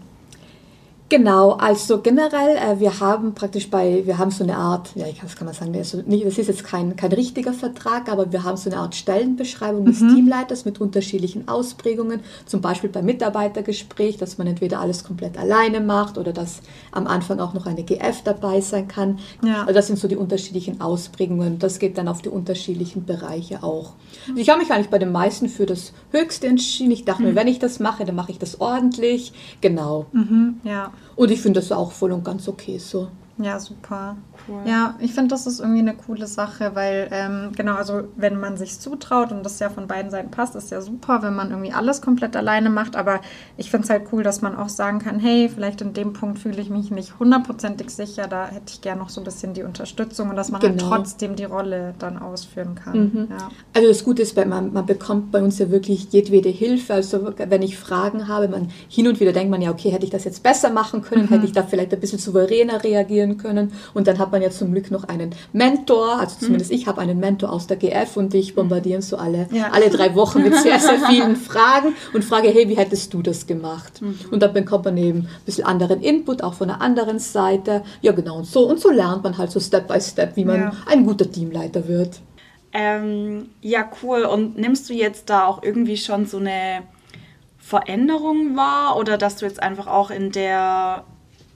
Genau, 1.13 1.51
also 1.51 2.01
generell, 2.01 2.57
äh, 2.57 2.81
wir 2.81 2.99
haben 2.99 3.35
praktisch 3.35 3.69
bei, 3.69 4.01
wir 4.07 4.17
haben 4.17 4.31
so 4.31 4.45
eine 4.45 4.57
Art, 4.57 4.93
ja, 4.95 5.05
das 5.21 5.37
kann 5.37 5.45
man 5.45 5.55
sagen, 5.55 5.77
also 5.77 6.03
nicht, 6.07 6.25
das 6.25 6.39
ist 6.39 6.47
jetzt 6.47 6.65
kein, 6.65 6.97
kein 6.97 7.13
richtiger 7.13 7.53
Vertrag, 7.53 8.11
aber 8.11 8.33
wir 8.33 8.45
haben 8.45 8.57
so 8.57 8.71
eine 8.71 8.79
Art 8.79 8.95
Stellenbeschreibung 8.95 9.85
des 9.85 10.01
mhm. 10.01 10.15
Teamleiters 10.15 10.65
mit 10.65 10.81
unterschiedlichen 10.81 11.49
Ausprägungen, 11.49 12.21
zum 12.47 12.63
Beispiel 12.63 12.89
beim 12.89 13.05
Mitarbeitergespräch, 13.05 14.17
dass 14.17 14.39
man 14.39 14.47
entweder 14.47 14.81
alles 14.81 15.05
komplett 15.05 15.37
alleine 15.37 15.81
macht 15.81 16.17
oder 16.17 16.33
dass 16.33 16.63
am 16.93 17.07
Anfang 17.07 17.41
auch 17.41 17.53
noch 17.53 17.67
eine 17.67 17.83
GF 17.83 18.23
dabei 18.25 18.63
sein 18.63 18.89
kann. 18.89 19.19
Ja. 19.45 19.65
Also 19.65 19.75
das 19.75 19.89
sind 19.89 19.99
so 19.99 20.09
die 20.09 20.17
unterschiedlichen 20.17 20.81
Ausprägungen. 20.81 21.59
Das 21.59 21.79
geht 21.79 21.99
dann 21.99 22.09
auf 22.09 22.23
die 22.23 22.31
unterschiedlichen 22.31 23.05
Bereiche 23.05 23.63
auch. 23.63 23.93
Also 24.29 24.41
ich 24.41 24.49
habe 24.49 24.61
mich 24.61 24.71
eigentlich 24.71 24.89
bei 24.89 24.99
den 24.99 25.13
meisten 25.13 25.51
für 25.51 25.67
das 25.67 25.93
Höchste 26.11 26.47
entschieden. 26.47 26.93
Ich 26.93 27.05
dachte 27.05 27.21
mhm. 27.21 27.29
mir, 27.29 27.35
wenn 27.35 27.49
ich 27.49 27.59
das 27.59 27.81
mache, 27.81 28.07
dann 28.07 28.15
mache 28.15 28.31
ich 28.33 28.39
das 28.39 28.63
ordentlich. 28.63 29.35
Genau. 29.61 30.07
Mhm, 30.13 30.61
ja. 30.65 30.91
Und 31.17 31.31
ich 31.31 31.41
finde 31.41 31.61
das 31.61 31.73
auch 31.73 31.93
voll 31.93 32.13
und 32.13 32.25
ganz 32.25 32.49
okay 32.49 32.79
so. 32.79 33.09
Ja, 33.39 33.59
super. 33.59 34.17
Cool. 34.47 34.61
Ja, 34.67 34.95
ich 34.99 35.15
finde, 35.15 35.29
das 35.29 35.47
ist 35.47 35.61
irgendwie 35.61 35.81
eine 35.81 35.95
coole 35.95 36.27
Sache, 36.27 36.73
weil, 36.75 37.09
ähm, 37.13 37.53
genau, 37.57 37.75
also 37.77 38.03
wenn 38.17 38.39
man 38.39 38.57
sich 38.57 38.79
zutraut 38.79 39.33
und 39.33 39.43
das 39.45 39.59
ja 39.59 39.71
von 39.71 39.87
beiden 39.87 40.11
Seiten 40.11 40.31
passt, 40.31 40.55
ist 40.55 40.71
ja 40.71 40.81
super, 40.81 41.23
wenn 41.23 41.35
man 41.35 41.51
irgendwie 41.51 41.73
alles 41.73 42.03
komplett 42.03 42.37
alleine 42.37 42.69
macht. 42.69 42.95
Aber 42.95 43.21
ich 43.57 43.71
finde 43.71 43.85
es 43.85 43.91
halt 43.91 44.05
cool, 44.13 44.23
dass 44.23 44.43
man 44.43 44.55
auch 44.55 44.69
sagen 44.69 44.99
kann, 44.99 45.19
hey, 45.19 45.49
vielleicht 45.49 45.81
in 45.81 45.95
dem 45.95 46.13
Punkt 46.13 46.41
fühle 46.41 46.61
ich 46.61 46.69
mich 46.69 46.91
nicht 46.91 47.19
hundertprozentig 47.19 47.91
sicher, 47.91 48.27
da 48.27 48.47
hätte 48.47 48.67
ich 48.69 48.81
gerne 48.81 49.01
noch 49.01 49.09
so 49.09 49.21
ein 49.21 49.25
bisschen 49.25 49.55
die 49.55 49.63
Unterstützung 49.63 50.31
und 50.31 50.37
dass 50.37 50.51
man 50.51 50.61
halt 50.61 50.79
genau. 50.79 50.91
halt 50.91 51.03
trotzdem 51.05 51.35
die 51.35 51.45
Rolle 51.45 51.95
dann 51.99 52.19
ausführen 52.19 52.75
kann. 52.75 52.99
Mhm. 52.99 53.29
Ja. 53.31 53.49
Also 53.75 53.89
das 53.89 54.05
Gute 54.05 54.23
ist, 54.23 54.37
man, 54.37 54.73
man 54.73 54.87
bekommt 54.87 55.31
bei 55.33 55.43
uns 55.43 55.59
ja 55.59 55.71
wirklich 55.71 56.13
jedwede 56.13 56.51
Hilfe. 56.51 56.95
Also 56.95 57.33
wenn 57.37 57.63
ich 57.63 57.79
Fragen 57.79 58.29
habe, 58.29 58.49
man 58.49 58.69
hin 58.89 59.09
und 59.09 59.21
wieder 59.21 59.33
denkt 59.33 59.51
man 59.51 59.63
ja, 59.63 59.71
okay, 59.71 59.91
hätte 59.91 60.05
ich 60.05 60.11
das 60.11 60.25
jetzt 60.25 60.43
besser 60.43 60.71
machen 60.71 61.03
können, 61.03 61.25
mhm. 61.25 61.29
hätte 61.29 61.47
ich 61.47 61.53
da 61.53 61.63
vielleicht 61.63 61.95
ein 61.95 62.01
bisschen 62.01 62.19
souveräner 62.19 62.85
reagieren 63.23 63.39
können. 63.39 63.73
Und 63.95 64.07
dann 64.07 64.19
hat 64.19 64.33
man 64.33 64.43
ja 64.43 64.51
zum 64.51 64.73
Glück 64.73 64.91
noch 64.91 65.05
einen 65.05 65.31
Mentor, 65.53 66.19
also 66.21 66.37
zumindest 66.39 66.71
mhm. 66.71 66.77
ich 66.77 66.87
habe 66.87 67.01
einen 67.01 67.19
Mentor 67.19 67.53
aus 67.53 67.67
der 67.67 67.77
GF 67.77 68.17
und 68.17 68.33
dich 68.33 68.55
bombardieren 68.55 69.03
so 69.03 69.17
alle, 69.17 69.49
ja. 69.53 69.71
alle 69.73 69.91
drei 69.91 70.15
Wochen 70.15 70.43
mit 70.43 70.55
sehr, 70.57 70.79
sehr 70.79 70.99
vielen 71.09 71.37
Fragen 71.37 71.95
und 72.13 72.25
frage, 72.25 72.49
hey, 72.49 72.69
wie 72.69 72.77
hättest 72.77 73.13
du 73.15 73.23
das 73.23 73.47
gemacht? 73.47 74.03
Mhm. 74.03 74.19
Und 74.31 74.43
dann 74.43 74.53
bekommt 74.53 74.85
man 74.85 74.97
eben 74.97 75.21
ein 75.21 75.29
bisschen 75.47 75.65
anderen 75.65 76.01
Input, 76.01 76.43
auch 76.43 76.55
von 76.55 76.69
der 76.69 76.81
anderen 76.81 77.19
Seite. 77.19 77.83
Ja, 78.01 78.13
genau, 78.13 78.39
und 78.39 78.47
so, 78.47 78.69
und 78.69 78.81
so 78.81 78.91
lernt 78.91 79.23
man 79.23 79.39
halt 79.39 79.51
so 79.51 79.61
Step 79.61 79.89
by 79.89 80.01
Step, 80.01 80.37
wie 80.37 80.45
man 80.45 80.61
ja. 80.61 80.73
ein 80.87 81.05
guter 81.07 81.31
Teamleiter 81.31 81.87
wird. 81.89 82.21
Ähm, 82.75 83.51
ja, 83.61 83.89
cool. 84.03 84.23
Und 84.23 84.57
nimmst 84.57 84.89
du 84.89 84.95
jetzt 84.95 85.29
da 85.29 85.47
auch 85.47 85.63
irgendwie 85.63 85.99
schon 85.99 86.25
so 86.25 86.39
eine 86.39 86.83
Veränderung 87.59 88.57
wahr 88.57 88.97
oder 88.97 89.19
dass 89.19 89.37
du 89.37 89.45
jetzt 89.45 89.63
einfach 89.63 89.87
auch 89.87 90.11
in 90.11 90.33
der 90.33 91.05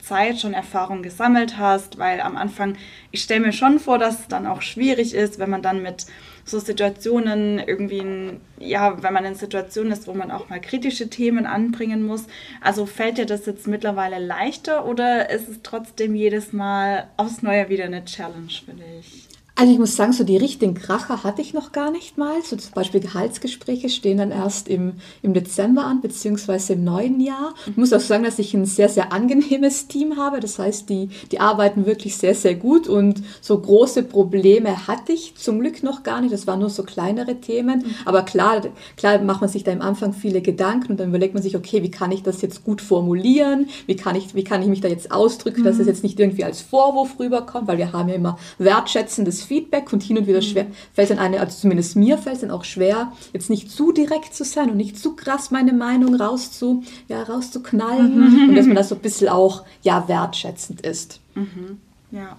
Zeit 0.06 0.40
schon 0.40 0.54
Erfahrung 0.54 1.02
gesammelt 1.02 1.58
hast, 1.58 1.98
weil 1.98 2.20
am 2.20 2.36
Anfang, 2.36 2.76
ich 3.10 3.22
stelle 3.22 3.40
mir 3.40 3.52
schon 3.52 3.80
vor, 3.80 3.98
dass 3.98 4.20
es 4.20 4.28
dann 4.28 4.46
auch 4.46 4.62
schwierig 4.62 5.14
ist, 5.14 5.38
wenn 5.38 5.50
man 5.50 5.62
dann 5.62 5.82
mit 5.82 6.06
so 6.44 6.60
Situationen 6.60 7.58
irgendwie, 7.58 7.98
in, 7.98 8.40
ja, 8.58 9.02
wenn 9.02 9.12
man 9.12 9.24
in 9.24 9.34
Situationen 9.34 9.92
ist, 9.92 10.06
wo 10.06 10.14
man 10.14 10.30
auch 10.30 10.48
mal 10.48 10.60
kritische 10.60 11.10
Themen 11.10 11.44
anbringen 11.44 12.06
muss. 12.06 12.26
Also 12.60 12.86
fällt 12.86 13.18
dir 13.18 13.26
das 13.26 13.46
jetzt 13.46 13.66
mittlerweile 13.66 14.20
leichter 14.20 14.86
oder 14.86 15.28
ist 15.30 15.48
es 15.48 15.60
trotzdem 15.64 16.14
jedes 16.14 16.52
Mal 16.52 17.08
aufs 17.16 17.42
Neue 17.42 17.68
wieder 17.68 17.84
eine 17.84 18.04
Challenge 18.04 18.52
für 18.64 18.74
dich? 18.74 19.35
Also 19.58 19.72
ich 19.72 19.78
muss 19.78 19.96
sagen, 19.96 20.12
so 20.12 20.22
die 20.22 20.36
richtigen 20.36 20.74
Kracher 20.74 21.24
hatte 21.24 21.40
ich 21.40 21.54
noch 21.54 21.72
gar 21.72 21.90
nicht 21.90 22.18
mal. 22.18 22.42
So 22.44 22.56
zum 22.56 22.72
Beispiel 22.74 23.00
Gehaltsgespräche 23.00 23.88
stehen 23.88 24.18
dann 24.18 24.30
erst 24.30 24.68
im, 24.68 24.96
im 25.22 25.32
Dezember 25.32 25.84
an, 25.84 26.02
beziehungsweise 26.02 26.74
im 26.74 26.84
neuen 26.84 27.22
Jahr. 27.22 27.54
Ich 27.66 27.78
muss 27.78 27.94
auch 27.94 28.00
sagen, 28.00 28.22
dass 28.22 28.38
ich 28.38 28.52
ein 28.52 28.66
sehr, 28.66 28.90
sehr 28.90 29.14
angenehmes 29.14 29.88
Team 29.88 30.18
habe. 30.18 30.40
Das 30.40 30.58
heißt, 30.58 30.90
die, 30.90 31.08
die 31.32 31.40
arbeiten 31.40 31.86
wirklich 31.86 32.18
sehr, 32.18 32.34
sehr 32.34 32.54
gut 32.54 32.86
und 32.86 33.22
so 33.40 33.58
große 33.58 34.02
Probleme 34.02 34.86
hatte 34.86 35.12
ich 35.12 35.36
zum 35.36 35.60
Glück 35.60 35.82
noch 35.82 36.02
gar 36.02 36.20
nicht. 36.20 36.34
Das 36.34 36.46
waren 36.46 36.60
nur 36.60 36.68
so 36.68 36.82
kleinere 36.82 37.40
Themen. 37.40 37.96
Aber 38.04 38.24
klar, 38.24 38.60
klar 38.98 39.22
macht 39.22 39.40
man 39.40 39.48
sich 39.48 39.64
da 39.64 39.72
am 39.72 39.80
Anfang 39.80 40.12
viele 40.12 40.42
Gedanken 40.42 40.92
und 40.92 41.00
dann 41.00 41.08
überlegt 41.08 41.32
man 41.32 41.42
sich, 41.42 41.56
okay, 41.56 41.82
wie 41.82 41.90
kann 41.90 42.12
ich 42.12 42.22
das 42.22 42.42
jetzt 42.42 42.62
gut 42.62 42.82
formulieren? 42.82 43.68
Wie 43.86 43.96
kann 43.96 44.16
ich, 44.16 44.34
wie 44.34 44.44
kann 44.44 44.60
ich 44.60 44.68
mich 44.68 44.82
da 44.82 44.88
jetzt 44.88 45.10
ausdrücken, 45.10 45.64
dass 45.64 45.78
es 45.78 45.86
jetzt 45.86 46.02
nicht 46.02 46.20
irgendwie 46.20 46.44
als 46.44 46.60
Vorwurf 46.60 47.18
rüberkommt? 47.18 47.68
Weil 47.68 47.78
wir 47.78 47.94
haben 47.94 48.10
ja 48.10 48.16
immer 48.16 48.38
wertschätzendes 48.58 49.45
Feedback 49.46 49.92
und 49.92 50.02
hin 50.02 50.18
und 50.18 50.26
wieder 50.26 50.42
schwer, 50.42 50.66
fällt 50.92 51.10
dann 51.10 51.18
eine, 51.18 51.40
also 51.40 51.56
zumindest 51.56 51.96
mir 51.96 52.18
fällt 52.18 52.36
es 52.36 52.40
dann 52.42 52.50
auch 52.50 52.64
schwer, 52.64 53.12
jetzt 53.32 53.50
nicht 53.50 53.70
zu 53.70 53.92
direkt 53.92 54.34
zu 54.34 54.44
sein 54.44 54.70
und 54.70 54.76
nicht 54.76 54.98
zu 54.98 55.16
krass 55.16 55.50
meine 55.50 55.72
Meinung 55.72 56.14
rauszu, 56.14 56.82
ja, 57.08 57.22
rauszuknallen 57.22 58.18
mhm. 58.18 58.48
und 58.50 58.54
dass 58.56 58.66
man 58.66 58.76
das 58.76 58.88
so 58.88 58.94
ein 58.94 59.00
bisschen 59.00 59.28
auch, 59.28 59.64
ja, 59.82 60.08
wertschätzend 60.08 60.82
ist. 60.82 61.20
Mhm. 61.34 61.80
Ja. 62.10 62.36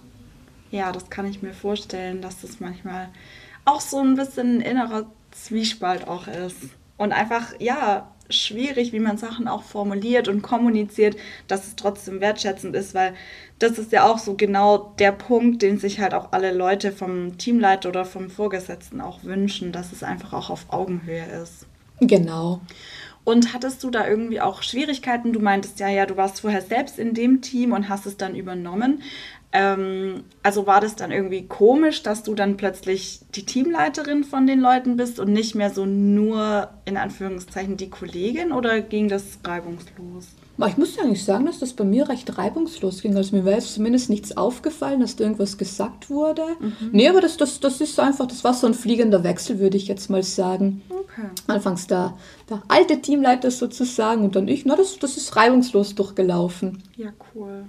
Ja, 0.70 0.92
das 0.92 1.10
kann 1.10 1.26
ich 1.26 1.42
mir 1.42 1.54
vorstellen, 1.54 2.22
dass 2.22 2.42
das 2.42 2.60
manchmal 2.60 3.10
auch 3.64 3.82
so 3.82 4.00
ein 4.00 4.16
bisschen 4.16 4.58
ein 4.58 4.62
innerer 4.62 5.06
Zwiespalt 5.32 6.08
auch 6.08 6.28
ist. 6.28 6.58
Und 6.98 7.14
einfach, 7.14 7.54
ja, 7.60 8.10
schwierig, 8.30 8.94
wie 8.94 9.00
man 9.00 9.18
Sachen 9.18 9.48
auch 9.48 9.64
formuliert 9.64 10.28
und 10.28 10.42
kommuniziert, 10.42 11.16
dass 11.48 11.68
es 11.68 11.76
trotzdem 11.76 12.22
wertschätzend 12.22 12.76
ist, 12.76 12.94
weil 12.94 13.14
das 13.60 13.80
ist 13.80 13.92
ja 13.92 14.06
auch 14.06 14.20
so 14.20 14.36
genau 14.36 14.94
der 15.00 15.12
Punkt, 15.12 15.62
den 15.62 15.80
sich 15.80 16.00
halt 16.00 16.14
auch 16.14 16.32
alle 16.32 16.54
Leute 16.54 16.92
vom 16.92 17.38
Teamleiter 17.38 17.90
oder 17.90 18.06
vom 18.06 18.30
Vorgesetzten 18.30 19.02
auch 19.02 19.24
wünschen, 19.24 19.72
dass 19.72 19.92
es 19.92 20.04
einfach 20.04 20.34
auch 20.34 20.50
auf 20.50 20.66
Augenhöhe 20.70 21.26
ist. 21.42 21.66
Genau. 22.00 22.62
Und 23.28 23.54
hattest 23.54 23.84
du 23.84 23.90
da 23.90 24.08
irgendwie 24.08 24.40
auch 24.40 24.64
Schwierigkeiten? 24.64 25.34
Du 25.34 25.42
meintest 25.42 25.82
ja, 25.82 25.90
ja, 25.90 26.06
du 26.06 26.16
warst 26.16 26.40
vorher 26.40 26.62
selbst 26.62 26.98
in 26.98 27.14
dem 27.14 27.42
Team 27.42 27.74
und 27.74 27.90
hast 27.90 28.06
es 28.06 28.16
dann 28.16 28.36
übernommen. 28.36 29.02
Ähm, 29.58 30.24
also 30.44 30.68
war 30.68 30.82
das 30.82 30.96
dann 30.96 31.12
irgendwie 31.12 31.48
komisch, 31.48 32.04
dass 32.04 32.22
du 32.22 32.36
dann 32.36 32.58
plötzlich 32.58 33.22
die 33.34 33.44
Teamleiterin 33.44 34.24
von 34.24 34.46
den 34.46 34.60
Leuten 34.60 34.98
bist 34.98 35.20
und 35.20 35.34
nicht 35.34 35.56
mehr 35.56 35.72
so 35.72 35.84
nur 35.84 36.70
in 36.86 36.96
Anführungszeichen 36.96 37.76
die 37.76 37.90
Kollegin 37.90 38.52
oder 38.52 38.82
ging 38.82 39.10
das 39.10 39.40
reibungslos? 39.44 40.28
Ich 40.68 40.78
muss 40.78 40.96
ja 40.96 41.04
eigentlich 41.04 41.26
sagen, 41.26 41.48
dass 41.48 41.58
das 41.58 41.74
bei 41.74 41.84
mir 41.84 42.08
recht 42.08 42.38
reibungslos 42.38 43.02
ging. 43.02 43.16
Also 43.16 43.36
mir 43.36 43.46
war 43.46 43.54
jetzt 43.54 43.74
zumindest 43.74 44.12
nichts 44.12 44.38
aufgefallen, 44.38 45.00
dass 45.00 45.16
da 45.16 45.24
irgendwas 45.24 45.58
gesagt 45.58 46.12
wurde. 46.12 46.44
Mhm. 46.60 46.90
Nee, 46.92 47.10
aber 47.10 47.22
das, 47.22 47.38
das, 47.38 47.60
das 47.60 47.82
ist 47.82 48.00
einfach, 48.00 48.28
das 48.28 48.44
war 48.44 48.54
so 48.54 48.68
ein 48.68 48.76
fliegender 48.76 49.24
Wechsel, 49.24 49.58
würde 49.58 49.78
ich 49.78 49.88
jetzt 49.88 50.10
mal 50.12 50.22
sagen. 50.22 50.84
Okay. 50.90 51.30
Anfangs 51.48 51.88
der, 51.88 52.16
der 52.48 52.62
alte 52.68 53.02
Teamleiter 53.02 53.50
sozusagen 53.50 54.24
und 54.24 54.36
dann 54.36 54.48
ich. 54.48 54.66
Na, 54.66 54.76
das, 54.76 55.00
das 55.00 55.18
ist 55.18 55.36
reibungslos 55.36 55.96
durchgelaufen. 55.96 56.84
Ja, 56.96 57.10
cool. 57.34 57.66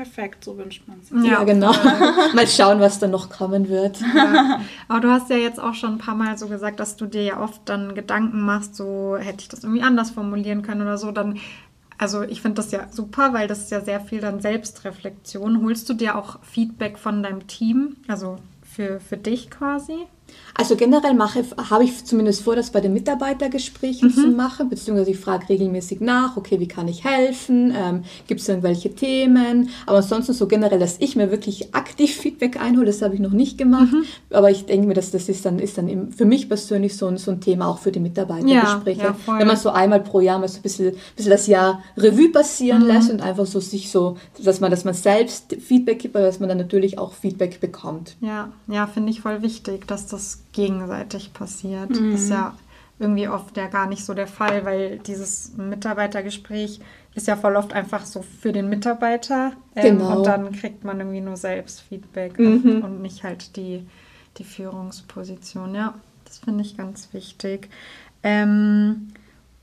Perfekt, 0.00 0.44
so 0.44 0.56
wünscht 0.56 0.88
man 0.88 0.98
es. 1.00 1.10
Ja, 1.10 1.32
ja, 1.32 1.44
genau. 1.44 1.72
mal 2.34 2.46
schauen, 2.46 2.80
was 2.80 3.00
dann 3.00 3.10
noch 3.10 3.28
kommen 3.28 3.68
wird. 3.68 4.00
Ja. 4.00 4.62
Aber 4.88 5.00
du 5.00 5.10
hast 5.10 5.28
ja 5.28 5.36
jetzt 5.36 5.60
auch 5.60 5.74
schon 5.74 5.92
ein 5.92 5.98
paar 5.98 6.14
Mal 6.14 6.38
so 6.38 6.48
gesagt, 6.48 6.80
dass 6.80 6.96
du 6.96 7.04
dir 7.04 7.22
ja 7.22 7.38
oft 7.38 7.60
dann 7.66 7.94
Gedanken 7.94 8.40
machst, 8.40 8.76
so 8.76 9.18
hätte 9.20 9.40
ich 9.40 9.48
das 9.48 9.62
irgendwie 9.62 9.82
anders 9.82 10.10
formulieren 10.10 10.62
können 10.62 10.80
oder 10.80 10.96
so. 10.96 11.12
Dann 11.12 11.38
also 11.98 12.22
ich 12.22 12.40
finde 12.40 12.54
das 12.54 12.70
ja 12.70 12.88
super, 12.90 13.34
weil 13.34 13.46
das 13.46 13.58
ist 13.58 13.70
ja 13.72 13.82
sehr 13.82 14.00
viel 14.00 14.22
dann 14.22 14.40
Selbstreflexion. 14.40 15.62
Holst 15.62 15.86
du 15.90 15.92
dir 15.92 16.16
auch 16.16 16.42
Feedback 16.44 16.96
von 16.96 17.22
deinem 17.22 17.46
Team, 17.46 17.96
also 18.08 18.38
für, 18.62 19.00
für 19.00 19.18
dich 19.18 19.50
quasi? 19.50 20.06
Also 20.54 20.76
generell 20.76 21.14
mache, 21.14 21.42
habe 21.70 21.84
ich 21.84 22.04
zumindest 22.04 22.42
vor, 22.42 22.54
das 22.54 22.70
bei 22.70 22.82
den 22.82 22.92
Mitarbeitergesprächen 22.92 24.08
mhm. 24.08 24.14
zu 24.14 24.26
machen, 24.28 24.68
beziehungsweise 24.68 25.12
ich 25.12 25.18
frage 25.18 25.48
regelmäßig 25.48 26.00
nach, 26.00 26.36
okay, 26.36 26.60
wie 26.60 26.68
kann 26.68 26.86
ich 26.86 27.02
helfen, 27.02 27.74
ähm, 27.74 28.02
gibt 28.26 28.42
es 28.42 28.48
irgendwelche 28.48 28.94
Themen, 28.94 29.70
aber 29.86 29.98
ansonsten 29.98 30.34
so 30.34 30.46
generell, 30.46 30.78
dass 30.78 30.96
ich 30.98 31.16
mir 31.16 31.30
wirklich 31.30 31.74
aktiv 31.74 32.14
Feedback 32.20 32.60
einhole, 32.60 32.86
das 32.86 33.00
habe 33.00 33.14
ich 33.14 33.20
noch 33.20 33.30
nicht 33.30 33.56
gemacht, 33.56 33.90
mhm. 33.90 34.04
aber 34.30 34.50
ich 34.50 34.66
denke 34.66 34.86
mir, 34.86 34.92
dass 34.92 35.10
das 35.10 35.30
ist 35.30 35.46
dann, 35.46 35.58
ist 35.60 35.78
dann 35.78 36.12
für 36.12 36.26
mich 36.26 36.48
persönlich 36.48 36.94
so 36.94 37.06
ein, 37.06 37.16
so 37.16 37.30
ein 37.30 37.40
Thema 37.40 37.66
auch 37.68 37.78
für 37.78 37.90
die 37.90 38.00
Mitarbeitergespräche, 38.00 39.00
ja, 39.00 39.16
ja, 39.26 39.38
wenn 39.38 39.46
man 39.46 39.56
so 39.56 39.70
einmal 39.70 40.00
pro 40.00 40.20
Jahr 40.20 40.38
mal 40.38 40.48
so 40.48 40.58
ein 40.58 40.62
bisschen, 40.62 40.94
bisschen 41.16 41.30
das 41.30 41.46
Jahr 41.46 41.82
Revue 41.96 42.30
passieren 42.32 42.82
mhm. 42.82 42.88
lässt 42.88 43.10
und 43.10 43.22
einfach 43.22 43.46
so 43.46 43.60
sich 43.60 43.90
so, 43.90 44.18
dass 44.42 44.60
man, 44.60 44.70
dass 44.70 44.84
man 44.84 44.92
selbst 44.92 45.56
Feedback 45.58 46.00
gibt, 46.00 46.16
aber 46.16 46.26
dass 46.26 46.38
man 46.38 46.50
dann 46.50 46.58
natürlich 46.58 46.98
auch 46.98 47.14
Feedback 47.14 47.60
bekommt. 47.60 48.16
Ja, 48.20 48.52
ja, 48.66 48.86
finde 48.86 49.10
ich 49.10 49.22
voll 49.22 49.40
wichtig, 49.40 49.86
dass 49.86 50.06
das 50.06 50.19
gegenseitig 50.52 51.32
passiert. 51.32 51.90
Mhm. 51.90 52.14
Ist 52.14 52.30
ja 52.30 52.54
irgendwie 52.98 53.28
oft 53.28 53.56
ja 53.56 53.66
gar 53.66 53.86
nicht 53.86 54.04
so 54.04 54.14
der 54.14 54.26
Fall, 54.26 54.64
weil 54.64 54.98
dieses 54.98 55.56
Mitarbeitergespräch 55.56 56.80
ist 57.14 57.26
ja 57.26 57.36
voll 57.36 57.56
oft 57.56 57.72
einfach 57.72 58.04
so 58.04 58.22
für 58.22 58.52
den 58.52 58.68
Mitarbeiter 58.68 59.52
ähm, 59.74 59.98
genau. 59.98 60.18
und 60.18 60.26
dann 60.26 60.52
kriegt 60.52 60.84
man 60.84 61.00
irgendwie 61.00 61.20
nur 61.20 61.36
selbst 61.36 61.80
Feedback 61.80 62.38
mhm. 62.38 62.82
und 62.84 63.02
nicht 63.02 63.24
halt 63.24 63.56
die, 63.56 63.86
die 64.36 64.44
Führungsposition. 64.44 65.74
Ja, 65.74 65.94
das 66.24 66.38
finde 66.38 66.62
ich 66.62 66.76
ganz 66.76 67.08
wichtig. 67.12 67.68
Ähm, 68.22 69.08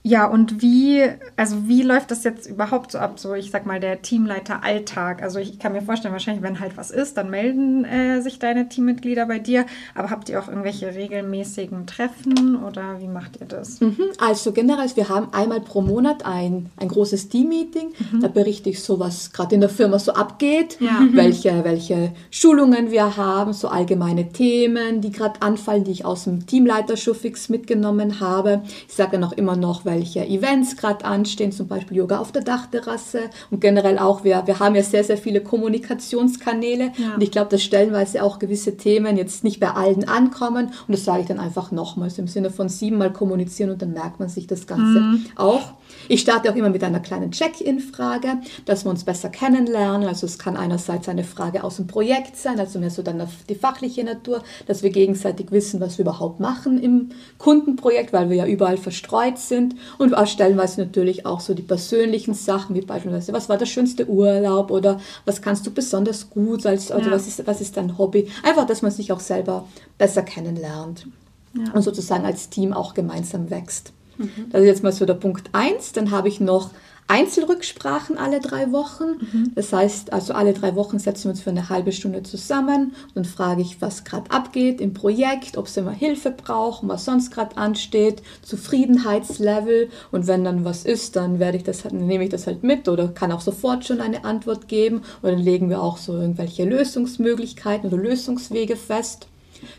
ja, 0.08 0.26
und 0.26 0.62
wie, 0.62 1.04
also 1.36 1.68
wie 1.68 1.82
läuft 1.82 2.12
das 2.12 2.24
jetzt 2.24 2.48
überhaupt 2.48 2.94
so 2.94 2.98
ab, 2.98 3.20
so 3.20 3.34
ich 3.34 3.52
sag 3.52 3.66
mal, 3.66 3.82
der 3.82 4.02
Teamleiter-Alltag? 4.02 5.22
Also 5.22 5.38
ich 5.40 5.60
kann 5.60 5.74
mir 5.74 5.82
vorstellen, 5.82 6.14
wahrscheinlich, 6.14 6.42
wenn 6.42 6.62
halt 6.62 6.78
was 6.78 6.92
ist, 6.92 7.18
dann 7.18 7.30
melden 7.30 7.84
äh, 7.84 8.22
sich 8.22 8.40
deine 8.40 8.70
Teammitglieder 8.70 9.26
bei 9.26 9.40
dir. 9.40 9.66
Aber 9.96 10.10
habt 10.10 10.30
ihr 10.30 10.40
auch 10.40 10.48
irgendwelche 10.48 10.96
regelmäßigen 10.96 11.88
Treffen 11.88 12.64
oder 12.64 13.02
wie 13.02 13.10
macht 13.10 13.42
ihr 13.42 13.48
das? 13.48 13.82
Mhm, 13.82 13.98
also 14.18 14.54
generell, 14.54 14.88
wir 14.96 15.10
haben 15.10 15.34
einmal 15.34 15.60
pro 15.60 15.82
Monat 15.82 16.26
ein, 16.26 16.70
ein 16.78 16.88
großes 16.88 17.28
Team-Meeting. 17.28 17.90
Mhm. 18.14 18.22
Da 18.22 18.30
berichte 18.30 18.70
ich 18.70 18.82
so, 18.82 19.02
was 19.02 19.34
gerade 19.34 19.56
in 19.56 19.62
der 19.62 19.70
Firma 19.70 20.00
so 20.00 20.14
abgeht, 20.14 20.78
ja. 20.80 21.02
Mhm. 21.02 21.18
welche, 21.18 21.66
welche 21.66 22.14
Schulungen 22.32 22.92
wir 22.92 23.18
haben, 23.18 23.52
so 23.52 23.68
allgemeine 23.68 24.30
Themen, 24.32 25.02
die 25.02 25.12
gerade 25.12 25.42
anfallen, 25.42 25.84
die 25.84 25.92
ich 25.92 26.06
aus 26.06 26.24
dem 26.24 26.46
Teamleiter-Showfix 26.46 27.50
mitgenommen 27.50 28.22
habe. 28.22 28.62
Ich 28.88 28.96
sage 28.96 29.12
dann 29.12 29.26
auch 29.26 29.34
immer 29.34 29.58
noch, 29.58 29.84
weil 29.84 29.97
welche 29.98 30.26
Events 30.28 30.78
gerade 30.78 31.04
anstehen, 31.06 31.52
zum 31.52 31.68
Beispiel 31.68 31.98
Yoga 31.98 32.20
auf 32.20 32.32
der 32.32 32.44
Dachterrasse 32.44 33.22
und 33.50 33.62
generell 33.62 33.98
auch, 33.98 34.24
wir, 34.24 34.44
wir 34.46 34.60
haben 34.60 34.76
ja 34.76 34.84
sehr, 34.84 35.04
sehr 35.04 35.18
viele 35.18 35.42
Kommunikationskanäle 35.42 36.92
ja. 36.98 37.16
und 37.16 37.24
ich 37.24 37.32
glaube, 37.32 37.50
dass 37.50 37.64
stellenweise 37.64 38.22
auch 38.22 38.38
gewisse 38.38 38.78
Themen 38.78 39.18
jetzt 39.18 39.44
nicht 39.44 39.60
bei 39.60 39.72
allen 39.72 40.08
ankommen 40.08 40.68
und 40.88 40.94
das 40.94 41.04
sage 41.04 41.22
ich 41.22 41.28
dann 41.28 41.40
einfach 41.40 41.72
nochmals 41.72 42.20
im 42.20 42.28
Sinne 42.28 42.52
von 42.52 42.70
siebenmal 42.70 43.12
kommunizieren 43.12 43.72
und 43.72 43.82
dann 43.82 43.94
merkt 43.94 44.20
man 44.20 44.30
sich 44.30 44.46
das 44.46 44.68
Ganze 44.68 45.00
mhm. 45.00 45.26
auch. 45.36 45.74
Ich 46.10 46.22
starte 46.22 46.52
auch 46.52 46.56
immer 46.56 46.70
mit 46.70 46.84
einer 46.84 47.00
kleinen 47.00 47.32
Check-in-Frage, 47.32 48.40
dass 48.66 48.86
wir 48.86 48.90
uns 48.90 49.04
besser 49.04 49.30
kennenlernen. 49.30 50.08
Also 50.08 50.26
es 50.26 50.38
kann 50.38 50.56
einerseits 50.56 51.10
eine 51.10 51.24
Frage 51.24 51.64
aus 51.64 51.78
dem 51.78 51.88
Projekt 51.88 52.38
sein, 52.38 52.60
also 52.60 52.80
mehr 52.80 52.90
so 52.90 53.02
dann 53.02 53.22
die 53.50 53.56
fachliche 53.56 54.04
Natur, 54.04 54.44
dass 54.68 54.84
wir 54.84 54.90
gegenseitig 54.90 55.52
wissen, 55.52 55.80
was 55.80 55.98
wir 55.98 56.04
überhaupt 56.04 56.40
machen 56.40 56.82
im 56.82 57.10
Kundenprojekt, 57.38 58.14
weil 58.14 58.30
wir 58.30 58.38
ja 58.38 58.46
überall 58.46 58.78
verstreut 58.78 59.38
sind. 59.38 59.76
Und 59.98 60.16
auch 60.16 60.28
stellenweise 60.28 60.82
natürlich 60.82 61.26
auch 61.26 61.40
so 61.40 61.54
die 61.54 61.62
persönlichen 61.62 62.34
Sachen, 62.34 62.76
wie 62.76 62.82
beispielsweise, 62.82 63.34
was 63.34 63.50
war 63.50 63.58
der 63.58 63.66
schönste 63.66 64.08
Urlaub 64.08 64.72
oder 64.72 65.00
was 65.26 65.42
kannst 65.42 65.66
du 65.68 65.72
besonders 65.72 66.30
gut, 66.30 66.66
als, 66.66 66.92
also 66.92 67.10
ja. 67.10 67.16
was, 67.16 67.28
ist, 67.28 67.46
was 67.46 67.62
ist 67.62 67.78
dein 67.78 67.98
Hobby. 67.98 68.28
Einfach, 68.44 68.66
dass 68.66 68.82
man 68.82 68.92
sich 68.92 69.12
auch 69.12 69.20
selber 69.20 69.66
besser 69.98 70.22
kennenlernt 70.22 71.08
ja. 71.54 71.72
und 71.74 71.82
sozusagen 71.82 72.26
als 72.26 72.50
Team 72.50 72.74
auch 72.74 72.94
gemeinsam 72.94 73.50
wächst. 73.50 73.94
Mhm. 74.18 74.50
Das 74.52 74.62
ist 74.62 74.68
jetzt 74.68 74.84
mal 74.84 74.92
so 74.92 75.06
der 75.06 75.16
Punkt 75.16 75.50
1. 75.54 75.94
Dann 75.94 76.12
habe 76.12 76.28
ich 76.28 76.40
noch 76.40 76.72
Einzelrücksprachen 77.10 78.18
alle 78.18 78.42
drei 78.42 78.72
Wochen. 78.74 79.04
Mhm. 79.20 79.52
Das 79.56 79.72
heißt, 79.72 80.12
also 80.12 80.34
alle 80.34 80.54
drei 80.54 80.76
Wochen 80.76 81.00
setzen 81.00 81.26
wir 81.26 81.32
uns 81.32 81.42
für 81.42 81.50
eine 81.50 81.70
halbe 81.70 81.94
Stunde 81.94 82.24
zusammen. 82.24 82.96
Dann 83.16 83.24
frage 83.24 83.62
ich, 83.62 83.82
was 83.82 84.04
gerade 84.04 84.30
abgeht 84.30 84.82
im 84.82 84.94
Projekt, 84.94 85.58
ob 85.58 85.70
sie 85.70 85.82
mal 85.82 85.94
Hilfe 85.94 86.32
brauchen, 86.32 86.90
was 86.90 87.06
sonst 87.06 87.32
gerade 87.32 87.56
ansteht, 87.56 88.22
Zufriedenheitslevel. 88.42 89.90
Und 90.12 90.28
wenn 90.28 90.44
dann 90.44 90.66
was 90.66 90.84
ist, 90.84 91.16
dann 91.16 91.40
werde 91.40 91.58
ich 91.58 91.64
das, 91.64 91.84
dann 91.84 92.06
nehme 92.06 92.26
ich 92.26 92.30
das 92.30 92.46
halt 92.46 92.64
mit 92.64 92.90
oder 92.90 93.08
kann 93.08 93.32
auch 93.32 93.42
sofort 93.42 93.86
schon 93.86 94.02
eine 94.02 94.26
Antwort 94.26 94.68
geben. 94.68 94.98
Und 95.22 95.32
dann 95.32 95.40
legen 95.40 95.70
wir 95.70 95.82
auch 95.82 95.98
so 95.98 96.14
irgendwelche 96.14 96.66
Lösungsmöglichkeiten 96.66 97.88
oder 97.88 98.02
Lösungswege 98.02 98.76
fest. 98.76 99.28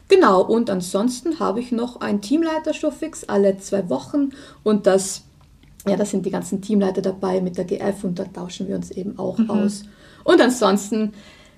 Genau, 0.08 0.42
und 0.42 0.70
ansonsten 0.70 1.38
habe 1.40 1.60
ich 1.60 1.72
noch 1.72 2.00
ein 2.00 2.20
Teamleiter-Showfix 2.20 3.24
alle 3.24 3.58
zwei 3.58 3.88
Wochen 3.88 4.30
und 4.64 4.86
das, 4.86 5.22
ja, 5.86 5.96
da 5.96 6.04
sind 6.04 6.26
die 6.26 6.30
ganzen 6.30 6.60
Teamleiter 6.60 7.02
dabei 7.02 7.40
mit 7.40 7.58
der 7.58 7.64
GF 7.64 8.04
und 8.04 8.18
da 8.18 8.24
tauschen 8.24 8.68
wir 8.68 8.76
uns 8.76 8.90
eben 8.90 9.18
auch 9.18 9.38
mhm. 9.38 9.50
aus. 9.50 9.84
Und 10.24 10.40
ansonsten, 10.40 11.12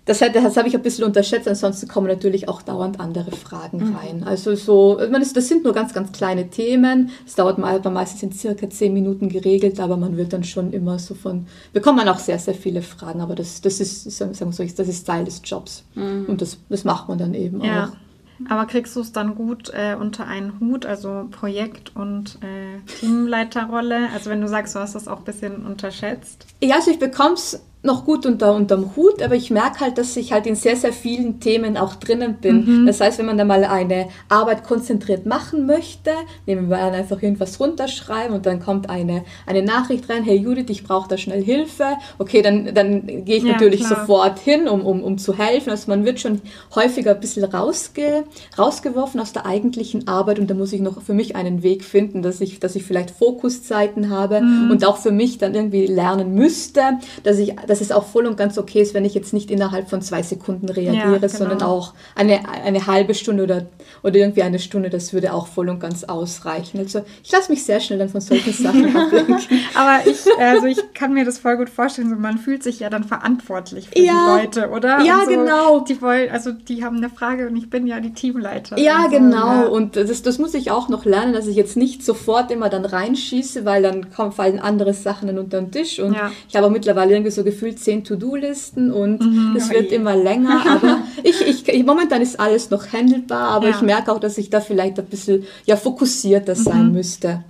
das, 0.05 0.19
das 0.19 0.57
habe 0.57 0.69
ich 0.69 0.75
ein 0.75 0.83
bisschen 0.83 1.05
unterschätzt, 1.05 1.47
ansonsten 1.47 1.87
kommen 1.87 2.07
natürlich 2.07 2.49
auch 2.49 2.62
dauernd 2.62 2.99
andere 2.99 3.33
Fragen 3.33 3.91
mhm. 3.91 3.97
rein. 3.97 4.25
Also 4.25 4.55
so, 4.55 5.00
man 5.11 5.23
ist, 5.23 5.37
das 5.37 5.49
sind 5.49 5.65
nur 5.65 5.73
ganz, 5.73 5.93
ganz 5.93 6.12
kleine 6.12 6.50
Themen. 6.50 7.11
Es 7.27 7.35
dauert 7.35 7.59
mal, 7.59 7.81
meistens 7.91 8.23
in 8.23 8.33
circa 8.33 8.69
zehn 8.71 8.93
Minuten 8.93 9.29
geregelt, 9.29 9.79
aber 9.79 9.97
man 9.97 10.17
wird 10.17 10.33
dann 10.33 10.45
schon 10.45 10.73
immer 10.73 10.99
so 10.99 11.15
von, 11.15 11.47
bekommt 11.73 11.99
man 11.99 12.09
auch 12.09 12.19
sehr, 12.19 12.39
sehr 12.39 12.55
viele 12.55 12.83
Fragen, 12.83 13.21
aber 13.21 13.35
das, 13.35 13.61
das 13.61 13.81
ist, 13.81 14.11
sagen 14.11 14.37
wir 14.39 14.53
so, 14.53 14.65
das 14.65 14.89
ist 14.89 15.07
Teil 15.07 15.25
des 15.25 15.43
Jobs. 15.45 15.85
Mhm. 15.95 16.27
Und 16.27 16.43
das, 16.43 16.59
das 16.69 16.85
macht 16.85 17.09
man 17.09 17.19
dann 17.19 17.35
eben 17.35 17.62
ja. 17.62 17.87
auch. 17.87 18.10
Aber 18.49 18.66
kriegst 18.66 18.97
du 18.97 19.00
es 19.00 19.12
dann 19.12 19.35
gut 19.35 19.70
äh, 19.75 19.97
unter 19.99 20.26
einen 20.26 20.59
Hut, 20.61 20.87
also 20.87 21.28
Projekt- 21.30 21.94
und 21.94 22.38
äh, 22.42 22.80
Teamleiterrolle? 22.99 24.09
Also 24.14 24.30
wenn 24.30 24.40
du 24.40 24.49
sagst, 24.49 24.75
du 24.75 24.78
hast 24.78 24.94
das 24.94 25.09
auch 25.09 25.18
ein 25.18 25.25
bisschen 25.25 25.66
unterschätzt? 25.66 26.47
Ja, 26.62 26.76
also 26.76 26.90
ich 26.90 26.99
bekomme 26.99 27.35
es 27.35 27.62
noch 27.82 28.04
gut 28.04 28.26
unter, 28.26 28.54
unterm 28.54 28.94
Hut, 28.94 29.22
aber 29.22 29.34
ich 29.34 29.50
merke 29.50 29.80
halt, 29.80 29.96
dass 29.96 30.14
ich 30.16 30.32
halt 30.32 30.46
in 30.46 30.54
sehr, 30.54 30.76
sehr 30.76 30.92
vielen 30.92 31.40
Themen 31.40 31.78
auch 31.78 31.94
drinnen 31.94 32.37
bin. 32.40 32.82
Mhm. 32.82 32.87
Das 32.87 33.00
heißt, 33.00 33.18
wenn 33.18 33.26
man 33.26 33.38
da 33.38 33.44
mal 33.44 33.64
eine 33.64 34.08
Arbeit 34.28 34.64
konzentriert 34.64 35.25
machen 35.25 35.64
möchte, 35.64 36.10
nehmen 36.46 36.68
wir 36.68 36.78
an, 36.78 36.92
einfach 36.92 37.22
irgendwas 37.22 37.58
runterschreiben 37.58 38.37
und 38.37 38.44
dann 38.44 38.60
kommt 38.60 38.90
eine, 38.90 39.25
eine 39.46 39.62
Nachricht 39.62 40.10
rein, 40.10 40.25
hey 40.25 40.37
Judith, 40.37 40.66
ich 40.68 40.84
brauche 40.84 41.08
da 41.08 41.16
schnell 41.16 41.42
Hilfe. 41.42 41.96
Okay, 42.18 42.42
dann, 42.42 42.75
dann 42.75 43.06
gehe 43.25 43.37
ich 43.37 43.44
ja, 43.44 43.52
natürlich 43.52 43.80
klar. 43.80 44.00
sofort 44.00 44.38
hin, 44.38 44.68
um, 44.68 44.84
um, 44.84 45.02
um 45.02 45.16
zu 45.16 45.38
helfen. 45.38 45.70
Also 45.70 45.90
man 45.90 46.04
wird 46.04 46.20
schon 46.20 46.42
häufiger 46.75 47.14
ein 47.14 47.20
bisschen 47.20 47.44
rausge, 47.44 48.25
rausgeworfen 48.58 49.20
aus 49.20 49.32
der 49.32 49.46
eigentlichen 49.46 50.06
Arbeit 50.06 50.38
und 50.38 50.50
da 50.50 50.54
muss 50.54 50.75
ich 50.75 50.82
noch 50.82 51.00
für 51.00 51.14
mich 51.14 51.34
einen 51.34 51.62
Weg 51.62 51.84
finden, 51.84 52.20
dass 52.20 52.42
ich, 52.42 52.60
dass 52.60 52.76
ich 52.76 52.84
vielleicht 52.84 53.10
Fokuszeiten 53.10 54.10
habe 54.10 54.42
mhm. 54.42 54.70
und 54.70 54.84
auch 54.84 54.99
für 54.99 55.12
mich 55.12 55.38
dann 55.38 55.54
irgendwie 55.54 55.87
lernen 55.87 56.34
müsste, 56.34 56.82
dass 57.22 57.38
ich 57.38 57.54
dass 57.71 57.81
es 57.81 57.93
auch 57.93 58.05
voll 58.05 58.27
und 58.27 58.37
ganz 58.37 58.59
okay 58.59 58.83
ist, 58.83 58.95
wenn 58.95 59.05
ich 59.05 59.15
jetzt 59.15 59.33
nicht 59.33 59.49
innerhalb 59.49 59.89
von 59.89 60.03
zwei 60.03 60.23
Sekunden 60.23 60.69
reagiere, 60.69 61.12
ja, 61.12 61.19
genau. 61.19 61.29
sondern 61.29 61.62
auch 61.62 61.95
eine, 62.17 62.49
eine 62.49 62.89
halbe 62.89 63.15
Stunde 63.15 63.45
oder, 63.45 63.67
oder 64.03 64.17
irgendwie 64.17 64.43
eine 64.43 64.59
Stunde, 64.59 64.91
das 64.91 65.12
würde 65.12 65.33
auch 65.33 65.47
voll 65.47 65.69
und 65.69 65.79
ganz 65.79 66.03
ausreichen. 66.03 66.79
Also 66.79 67.05
ich 67.23 67.31
lasse 67.31 67.50
mich 67.50 67.65
sehr 67.65 67.79
schnell 67.79 68.00
dann 68.00 68.09
von 68.09 68.21
solchen 68.21 68.53
Sachen 68.53 68.97
ablenken. 68.97 69.39
Aber 69.75 70.05
ich, 70.05 70.19
also 70.39 70.67
ich 70.67 70.93
kann 70.95 71.15
mir 71.15 71.25
das 71.25 71.39
voll 71.39 71.59
gut 71.59 71.71
vorstellen, 71.71 72.11
so 72.11 72.17
man 72.17 72.39
fühlt 72.39 72.65
sich 72.65 72.81
ja 72.81 72.91
dann 72.91 73.05
verantwortlich 73.05 73.89
für 73.89 74.00
ja, 74.00 74.12
die 74.12 74.43
Leute, 74.43 74.71
oder? 74.71 75.00
Ja, 75.03 75.21
so, 75.25 75.31
genau. 75.31 75.81
Die 75.81 76.03
wollen, 76.03 76.29
also 76.31 76.50
die 76.50 76.85
haben 76.85 76.97
eine 76.97 77.09
Frage 77.09 77.47
und 77.47 77.55
ich 77.55 77.71
bin 77.71 77.87
ja 77.87 78.00
die 78.00 78.12
Teamleiterin. 78.12 78.83
Ja, 78.83 79.05
so, 79.05 79.11
genau. 79.11 79.47
Ja. 79.47 79.67
Und 79.67 79.95
das, 79.95 80.23
das 80.23 80.39
muss 80.39 80.55
ich 80.55 80.73
auch 80.73 80.89
noch 80.89 81.05
lernen, 81.05 81.35
dass 81.35 81.47
ich 81.47 81.55
jetzt 81.55 81.77
nicht 81.77 82.05
sofort 82.05 82.50
immer 82.50 82.69
dann 82.69 82.85
reinschieße, 82.85 83.65
weil 83.65 83.85
dann 83.85 84.11
kommen, 84.11 84.33
fallen 84.33 84.59
andere 84.59 84.93
Sachen 84.93 85.29
dann 85.29 85.39
unter 85.39 85.61
den 85.61 85.71
Tisch. 85.71 86.00
Und 86.00 86.17
ich 86.49 86.57
habe 86.57 86.67
auch 86.67 86.71
mittlerweile 86.71 87.12
irgendwie 87.12 87.31
so 87.31 87.45
gefühlt 87.45 87.60
zehn 87.76 88.05
To-Do-Listen 88.05 88.93
und 88.93 89.21
mhm, 89.21 89.57
es 89.57 89.71
wird 89.71 89.93
immer 89.93 90.17
länger. 90.17 90.64
Aber 90.67 91.02
ich, 91.23 91.67
ich, 91.69 91.85
momentan 91.85 92.23
ist 92.23 92.38
alles 92.38 92.71
noch 92.71 92.93
handelbar, 92.93 93.50
aber 93.50 93.69
ich 93.69 93.81
merke 93.81 94.12
auch, 94.12 94.21
dass 94.21 94.38
ich 94.38 94.50
da 94.50 94.61
vielleicht 94.61 94.99
ein 94.99 95.07
bisschen 95.07 95.47
ja, 95.67 95.76
fokussierter 95.76 96.55
sein 96.55 96.88
mhm. 96.88 96.93
müsste. 96.93 97.45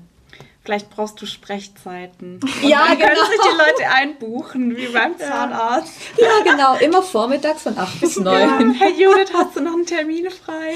Vielleicht 0.63 0.91
brauchst 0.91 1.21
du 1.21 1.27
Sprechzeiten. 1.27 2.39
Und 2.63 2.69
ja, 2.69 2.87
dann 2.87 2.99
genau. 2.99 3.09
können 3.09 3.31
sich 3.31 3.41
die 3.41 3.57
Leute 3.57 3.93
einbuchen, 3.93 4.77
wie 4.77 4.87
beim 4.89 5.19
Zahnarzt. 5.19 5.93
Ja, 6.19 6.29
genau. 6.45 6.77
Immer 6.77 7.03
vormittags 7.03 7.63
von 7.63 7.79
8 7.79 8.01
bis 8.01 8.19
9. 8.19 8.41
Ja. 8.41 8.59
Hey 8.79 8.93
Judith, 8.93 9.33
hast 9.33 9.57
du 9.57 9.63
noch 9.63 9.73
einen 9.73 9.87
Termin 9.87 10.29
frei? 10.31 10.75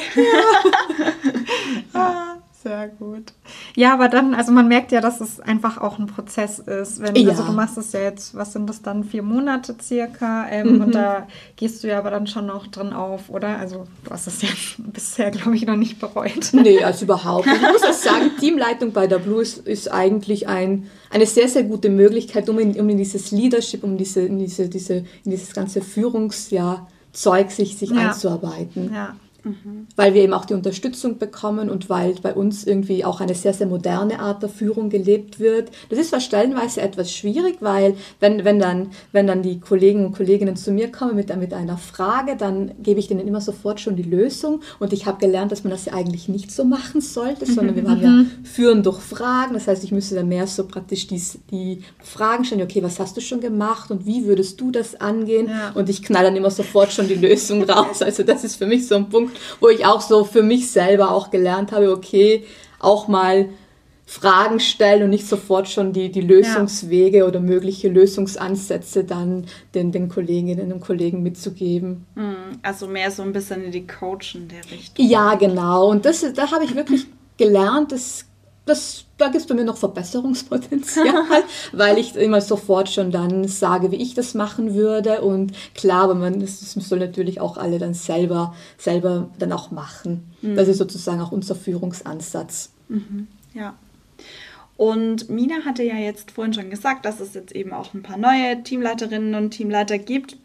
Ja. 1.92 2.00
ah. 2.00 2.43
Sehr 2.64 2.88
gut. 2.88 3.34
Ja, 3.76 3.92
aber 3.92 4.08
dann, 4.08 4.32
also 4.32 4.50
man 4.50 4.68
merkt 4.68 4.90
ja, 4.90 5.02
dass 5.02 5.20
es 5.20 5.38
einfach 5.38 5.76
auch 5.76 5.98
ein 5.98 6.06
Prozess 6.06 6.58
ist. 6.60 6.98
Wenn, 6.98 7.14
ja. 7.14 7.28
Also 7.28 7.42
du 7.42 7.52
machst 7.52 7.76
es 7.76 7.92
ja 7.92 8.00
jetzt, 8.00 8.34
was 8.34 8.54
sind 8.54 8.70
das 8.70 8.80
dann, 8.80 9.04
vier 9.04 9.22
Monate 9.22 9.76
circa? 9.78 10.48
Ähm, 10.48 10.76
mhm. 10.76 10.80
Und 10.80 10.94
da 10.94 11.28
gehst 11.56 11.84
du 11.84 11.88
ja 11.88 11.98
aber 11.98 12.10
dann 12.10 12.26
schon 12.26 12.46
noch 12.46 12.66
drin 12.68 12.94
auf, 12.94 13.28
oder? 13.28 13.58
Also 13.58 13.86
du 14.04 14.10
hast 14.10 14.28
es 14.28 14.40
ja 14.40 14.48
bisher, 14.78 15.30
glaube 15.30 15.54
ich, 15.56 15.66
noch 15.66 15.76
nicht 15.76 16.00
bereut. 16.00 16.52
Nee, 16.52 16.82
also 16.82 17.04
überhaupt. 17.04 17.46
Ich 17.46 17.60
muss 17.60 17.82
auch 17.82 17.92
sagen, 17.92 18.30
Teamleitung 18.40 18.92
bei 18.92 19.06
der 19.06 19.18
Blues 19.18 19.58
ist 19.58 19.92
eigentlich 19.92 20.48
ein, 20.48 20.88
eine 21.10 21.26
sehr, 21.26 21.48
sehr 21.48 21.64
gute 21.64 21.90
Möglichkeit, 21.90 22.48
um 22.48 22.58
in, 22.58 22.80
um 22.80 22.88
in 22.88 22.96
dieses 22.96 23.30
Leadership, 23.30 23.84
um 23.84 23.98
diese, 23.98 24.22
in, 24.22 24.38
diese, 24.38 24.70
diese, 24.70 24.94
in 25.24 25.30
dieses 25.32 25.52
ganze 25.52 25.82
Führungsjahr-Zeug 25.82 27.50
sich, 27.50 27.76
sich 27.76 27.90
ja. 27.90 28.08
einzuarbeiten. 28.08 28.90
Ja. 28.94 29.16
Mhm. 29.44 29.86
Weil 29.96 30.14
wir 30.14 30.22
eben 30.22 30.32
auch 30.32 30.44
die 30.44 30.54
Unterstützung 30.54 31.18
bekommen 31.18 31.70
und 31.70 31.88
weil 31.88 32.14
bei 32.22 32.34
uns 32.34 32.64
irgendwie 32.64 33.04
auch 33.04 33.20
eine 33.20 33.34
sehr, 33.34 33.54
sehr 33.54 33.66
moderne 33.66 34.20
Art 34.20 34.42
der 34.42 34.48
Führung 34.48 34.90
gelebt 34.90 35.38
wird. 35.38 35.70
Das 35.90 35.98
ist 35.98 36.10
zwar 36.10 36.20
stellenweise 36.20 36.80
etwas 36.80 37.12
schwierig, 37.12 37.56
weil 37.60 37.96
wenn, 38.20 38.44
wenn, 38.44 38.58
dann, 38.58 38.90
wenn 39.12 39.26
dann 39.26 39.42
die 39.42 39.60
Kollegen 39.60 40.06
und 40.06 40.12
Kolleginnen 40.16 40.56
zu 40.56 40.72
mir 40.72 40.90
kommen 40.90 41.14
mit, 41.14 41.34
mit 41.36 41.52
einer 41.52 41.78
Frage, 41.78 42.36
dann 42.36 42.72
gebe 42.82 43.00
ich 43.00 43.08
denen 43.08 43.26
immer 43.26 43.40
sofort 43.40 43.80
schon 43.80 43.96
die 43.96 44.02
Lösung. 44.02 44.60
Und 44.78 44.92
ich 44.92 45.06
habe 45.06 45.18
gelernt, 45.18 45.52
dass 45.52 45.64
man 45.64 45.70
das 45.70 45.84
ja 45.84 45.92
eigentlich 45.92 46.28
nicht 46.28 46.50
so 46.50 46.64
machen 46.64 47.00
sollte, 47.00 47.46
sondern 47.46 47.76
wir 47.76 47.88
haben 47.88 48.02
ja 48.02 48.10
mhm. 48.10 48.30
Führen 48.44 48.82
durch 48.82 49.00
Fragen. 49.00 49.54
Das 49.54 49.68
heißt, 49.68 49.84
ich 49.84 49.92
müsste 49.92 50.14
dann 50.14 50.28
mehr 50.28 50.46
so 50.46 50.66
praktisch 50.66 51.06
die, 51.06 51.20
die 51.50 51.82
Fragen 52.02 52.44
stellen, 52.44 52.62
okay, 52.62 52.82
was 52.82 52.98
hast 52.98 53.16
du 53.16 53.20
schon 53.20 53.40
gemacht 53.40 53.90
und 53.90 54.06
wie 54.06 54.24
würdest 54.24 54.60
du 54.60 54.70
das 54.70 55.00
angehen? 55.00 55.48
Ja. 55.48 55.72
Und 55.74 55.88
ich 55.88 56.02
knall 56.02 56.24
dann 56.24 56.36
immer 56.36 56.50
sofort 56.50 56.92
schon 56.92 57.08
die 57.08 57.14
Lösung 57.14 57.62
raus. 57.64 58.02
Also 58.02 58.22
das 58.22 58.44
ist 58.44 58.56
für 58.56 58.66
mich 58.66 58.86
so 58.86 58.96
ein 58.96 59.08
Punkt, 59.08 59.33
wo 59.60 59.68
ich 59.68 59.86
auch 59.86 60.00
so 60.00 60.24
für 60.24 60.42
mich 60.42 60.70
selber 60.70 61.10
auch 61.10 61.30
gelernt 61.30 61.72
habe, 61.72 61.90
okay, 61.90 62.44
auch 62.78 63.08
mal 63.08 63.48
Fragen 64.06 64.60
stellen 64.60 65.04
und 65.04 65.10
nicht 65.10 65.26
sofort 65.26 65.68
schon 65.68 65.94
die, 65.94 66.12
die 66.12 66.20
Lösungswege 66.20 67.18
ja. 67.18 67.24
oder 67.24 67.40
mögliche 67.40 67.88
Lösungsansätze 67.88 69.04
dann 69.04 69.46
den, 69.74 69.92
den 69.92 70.10
Kolleginnen 70.10 70.72
und 70.72 70.80
Kollegen 70.80 71.22
mitzugeben. 71.22 72.04
Hm, 72.14 72.58
also 72.62 72.86
mehr 72.86 73.10
so 73.10 73.22
ein 73.22 73.32
bisschen 73.32 73.64
in 73.64 73.72
die 73.72 73.86
Coachen 73.86 74.48
der 74.48 74.70
Richtung. 74.70 75.06
Ja, 75.06 75.34
genau. 75.36 75.88
Und 75.88 76.04
das, 76.04 76.24
da 76.34 76.50
habe 76.50 76.64
ich 76.64 76.74
wirklich 76.74 77.06
gelernt, 77.38 77.92
das 77.92 78.26
das, 78.66 79.03
da 79.16 79.26
gibt 79.26 79.42
es 79.42 79.46
bei 79.46 79.54
mir 79.54 79.64
noch 79.64 79.76
Verbesserungspotenzial, 79.76 81.24
weil 81.72 81.98
ich 81.98 82.16
immer 82.16 82.40
sofort 82.40 82.90
schon 82.90 83.10
dann 83.10 83.46
sage, 83.46 83.90
wie 83.92 83.96
ich 83.96 84.14
das 84.14 84.34
machen 84.34 84.74
würde. 84.74 85.20
Und 85.20 85.52
klar, 85.74 86.04
aber 86.04 86.14
man, 86.14 86.40
das, 86.40 86.60
das 86.60 86.88
soll 86.88 86.98
natürlich 86.98 87.40
auch 87.40 87.56
alle 87.56 87.78
dann 87.78 87.94
selber, 87.94 88.54
selber 88.76 89.30
dann 89.38 89.52
auch 89.52 89.70
machen. 89.70 90.34
Mhm. 90.42 90.56
Das 90.56 90.68
ist 90.68 90.78
sozusagen 90.78 91.20
auch 91.20 91.32
unser 91.32 91.54
Führungsansatz. 91.54 92.70
Mhm. 92.88 93.28
Ja. 93.54 93.74
Und 94.76 95.30
Mina 95.30 95.64
hatte 95.64 95.84
ja 95.84 95.96
jetzt 95.96 96.32
vorhin 96.32 96.52
schon 96.52 96.70
gesagt, 96.70 97.04
dass 97.04 97.20
es 97.20 97.34
jetzt 97.34 97.52
eben 97.52 97.72
auch 97.72 97.94
ein 97.94 98.02
paar 98.02 98.16
neue 98.16 98.62
Teamleiterinnen 98.64 99.36
und 99.36 99.50
Teamleiter 99.50 99.98
gibt. 99.98 100.36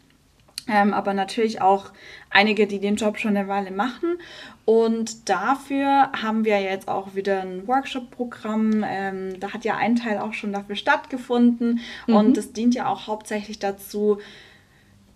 Ähm, 0.70 0.94
aber 0.94 1.14
natürlich 1.14 1.60
auch 1.60 1.90
einige, 2.30 2.66
die 2.66 2.78
den 2.78 2.94
Job 2.94 3.18
schon 3.18 3.36
eine 3.36 3.48
Weile 3.48 3.72
machen. 3.72 4.18
Und 4.64 5.28
dafür 5.28 6.12
haben 6.12 6.44
wir 6.44 6.60
jetzt 6.60 6.86
auch 6.86 7.14
wieder 7.16 7.42
ein 7.42 7.66
Workshop-Programm. 7.66 8.84
Ähm, 8.86 9.40
da 9.40 9.52
hat 9.52 9.64
ja 9.64 9.76
ein 9.76 9.96
Teil 9.96 10.18
auch 10.18 10.32
schon 10.32 10.52
dafür 10.52 10.76
stattgefunden. 10.76 11.80
Mhm. 12.06 12.14
Und 12.14 12.36
das 12.36 12.52
dient 12.52 12.74
ja 12.74 12.86
auch 12.86 13.08
hauptsächlich 13.08 13.58
dazu, 13.58 14.18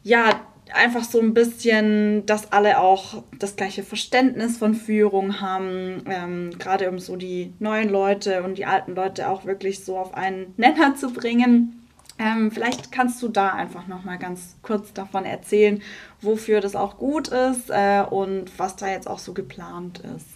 ja, 0.02 0.40
einfach 0.72 1.04
so 1.04 1.20
ein 1.20 1.34
bisschen, 1.34 2.24
dass 2.26 2.52
alle 2.52 2.80
auch 2.80 3.22
das 3.38 3.56
gleiche 3.56 3.82
Verständnis 3.82 4.56
von 4.56 4.74
Führung 4.74 5.40
haben, 5.40 6.04
ähm, 6.08 6.50
gerade 6.58 6.88
um 6.88 6.98
so 6.98 7.16
die 7.16 7.52
neuen 7.58 7.90
Leute 7.90 8.42
und 8.42 8.58
die 8.58 8.64
alten 8.64 8.94
Leute 8.94 9.28
auch 9.28 9.44
wirklich 9.44 9.84
so 9.84 9.98
auf 9.98 10.14
einen 10.14 10.54
Nenner 10.56 10.94
zu 10.96 11.12
bringen. 11.12 11.83
Ähm, 12.18 12.50
vielleicht 12.50 12.92
kannst 12.92 13.22
du 13.22 13.28
da 13.28 13.50
einfach 13.50 13.86
noch 13.88 14.04
mal 14.04 14.18
ganz 14.18 14.56
kurz 14.62 14.92
davon 14.92 15.24
erzählen, 15.24 15.82
wofür 16.20 16.60
das 16.60 16.76
auch 16.76 16.96
gut 16.96 17.28
ist 17.28 17.70
äh, 17.70 18.04
und 18.08 18.56
was 18.56 18.76
da 18.76 18.88
jetzt 18.88 19.08
auch 19.08 19.18
so 19.18 19.32
geplant 19.32 20.00
ist. 20.16 20.26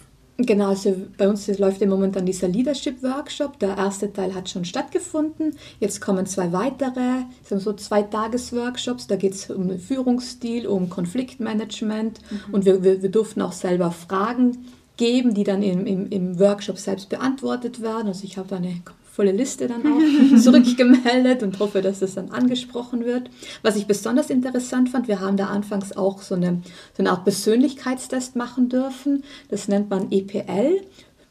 Genau, 0.41 0.69
also 0.69 0.95
bei 1.17 1.27
uns 1.27 1.47
läuft 1.59 1.81
im 1.81 1.89
Moment 1.89 2.15
dann 2.15 2.25
dieser 2.25 2.47
Leadership 2.47 3.03
Workshop. 3.03 3.59
Der 3.59 3.75
erste 3.75 4.13
Teil 4.13 4.33
hat 4.33 4.49
schon 4.49 4.63
stattgefunden. 4.63 5.57
Jetzt 5.81 5.99
kommen 5.99 6.25
zwei 6.27 6.53
weitere, 6.53 7.23
so 7.43 7.73
zwei 7.73 8.03
Tagesworkshops. 8.03 9.07
Da 9.07 9.17
geht 9.17 9.33
es 9.33 9.49
um 9.49 9.67
den 9.67 9.79
Führungsstil, 9.79 10.65
um 10.65 10.89
Konfliktmanagement 10.89 12.21
mhm. 12.31 12.53
und 12.53 12.65
wir, 12.65 12.83
wir, 12.83 13.01
wir 13.01 13.09
durften 13.09 13.41
auch 13.41 13.51
selber 13.51 13.91
Fragen 13.91 14.65
geben, 14.95 15.33
die 15.33 15.43
dann 15.43 15.61
im, 15.61 15.85
im, 15.85 16.09
im 16.09 16.39
Workshop 16.39 16.77
selbst 16.77 17.09
beantwortet 17.09 17.81
werden. 17.81 18.07
Also 18.07 18.23
ich 18.23 18.37
habe 18.37 18.47
da 18.47 18.55
eine 18.57 18.81
volle 19.19 19.33
Liste 19.33 19.67
dann 19.67 19.81
auch 19.85 20.37
zurückgemeldet 20.41 21.43
und 21.43 21.59
hoffe, 21.59 21.81
dass 21.81 21.99
das 21.99 22.15
dann 22.15 22.31
angesprochen 22.31 23.03
wird. 23.03 23.29
Was 23.63 23.75
ich 23.75 23.85
besonders 23.85 24.29
interessant 24.29 24.87
fand, 24.87 25.09
wir 25.09 25.19
haben 25.19 25.35
da 25.35 25.47
anfangs 25.47 25.91
auch 25.91 26.21
so 26.21 26.35
eine, 26.35 26.61
so 26.95 27.03
eine 27.03 27.11
Art 27.11 27.25
Persönlichkeitstest 27.25 28.37
machen 28.37 28.69
dürfen. 28.69 29.25
Das 29.49 29.67
nennt 29.67 29.89
man 29.89 30.09
EPL, 30.09 30.83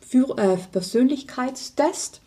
für, 0.06 0.36
äh, 0.36 0.58
Persönlichkeitstest. 0.70 2.20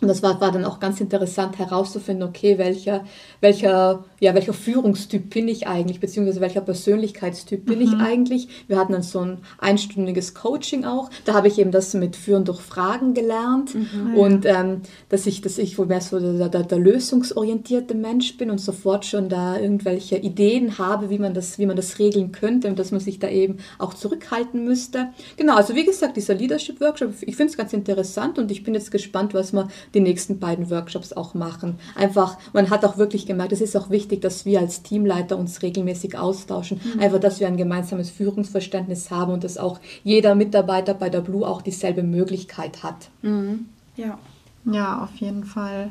Und 0.00 0.08
das 0.08 0.22
war, 0.22 0.40
war 0.40 0.52
dann 0.52 0.64
auch 0.64 0.80
ganz 0.80 1.00
interessant 1.00 1.58
herauszufinden, 1.58 2.28
okay, 2.28 2.58
welcher, 2.58 3.04
welcher, 3.40 4.04
ja, 4.18 4.34
welcher 4.34 4.52
Führungstyp 4.52 5.30
bin 5.30 5.48
ich 5.48 5.66
eigentlich, 5.66 6.00
beziehungsweise 6.00 6.40
welcher 6.40 6.62
Persönlichkeitstyp 6.62 7.66
bin 7.66 7.78
mhm. 7.78 7.84
ich 7.84 7.94
eigentlich. 7.96 8.48
Wir 8.66 8.78
hatten 8.78 8.92
dann 8.92 9.02
so 9.02 9.20
ein 9.20 9.38
einstündiges 9.58 10.34
Coaching 10.34 10.84
auch. 10.84 11.10
Da 11.24 11.34
habe 11.34 11.48
ich 11.48 11.58
eben 11.58 11.70
das 11.70 11.92
mit 11.94 12.16
Führen 12.16 12.44
durch 12.44 12.60
Fragen 12.60 13.14
gelernt 13.14 13.74
mhm. 13.74 14.14
und 14.14 14.46
ähm, 14.46 14.82
dass 15.08 15.26
ich, 15.26 15.42
dass 15.42 15.58
ich 15.58 15.78
wohl 15.78 15.86
mehr 15.86 16.00
so 16.00 16.18
der, 16.18 16.48
der, 16.48 16.62
der, 16.62 16.78
lösungsorientierte 16.78 17.94
Mensch 17.94 18.36
bin 18.38 18.50
und 18.50 18.58
sofort 18.58 19.04
schon 19.04 19.28
da 19.28 19.58
irgendwelche 19.58 20.16
Ideen 20.16 20.78
habe, 20.78 21.10
wie 21.10 21.18
man 21.18 21.34
das, 21.34 21.58
wie 21.58 21.66
man 21.66 21.76
das 21.76 21.98
regeln 21.98 22.32
könnte 22.32 22.68
und 22.68 22.78
dass 22.78 22.90
man 22.90 23.00
sich 23.00 23.18
da 23.18 23.28
eben 23.28 23.58
auch 23.78 23.94
zurückhalten 23.94 24.64
müsste. 24.64 25.08
Genau, 25.36 25.56
also 25.56 25.74
wie 25.74 25.84
gesagt, 25.84 26.16
dieser 26.16 26.34
Leadership 26.34 26.80
Workshop, 26.80 27.12
ich 27.20 27.36
finde 27.36 27.50
es 27.50 27.56
ganz 27.56 27.72
interessant 27.72 28.38
und 28.38 28.50
ich 28.50 28.62
bin 28.64 28.74
jetzt 28.74 28.90
gespannt, 28.90 29.34
was 29.34 29.52
man 29.52 29.70
die 29.94 30.00
nächsten 30.00 30.38
beiden 30.38 30.70
Workshops 30.70 31.12
auch 31.12 31.34
machen. 31.34 31.78
Einfach, 31.96 32.38
man 32.52 32.70
hat 32.70 32.84
auch 32.84 32.96
wirklich 32.96 33.26
gemerkt, 33.26 33.52
es 33.52 33.60
ist 33.60 33.76
auch 33.76 33.90
wichtig, 33.90 34.20
dass 34.20 34.44
wir 34.44 34.60
als 34.60 34.82
Teamleiter 34.82 35.36
uns 35.36 35.62
regelmäßig 35.62 36.16
austauschen. 36.16 36.80
Mhm. 36.82 37.00
Einfach, 37.00 37.20
dass 37.20 37.40
wir 37.40 37.46
ein 37.46 37.56
gemeinsames 37.56 38.10
Führungsverständnis 38.10 39.10
haben 39.10 39.32
und 39.32 39.44
dass 39.44 39.58
auch 39.58 39.80
jeder 40.04 40.34
Mitarbeiter 40.34 40.94
bei 40.94 41.10
der 41.10 41.20
Blue 41.20 41.46
auch 41.46 41.62
dieselbe 41.62 42.02
Möglichkeit 42.02 42.82
hat. 42.82 43.10
Mhm. 43.22 43.66
Ja. 43.96 44.18
Ja, 44.64 45.02
auf 45.04 45.16
jeden 45.16 45.44
Fall. 45.44 45.90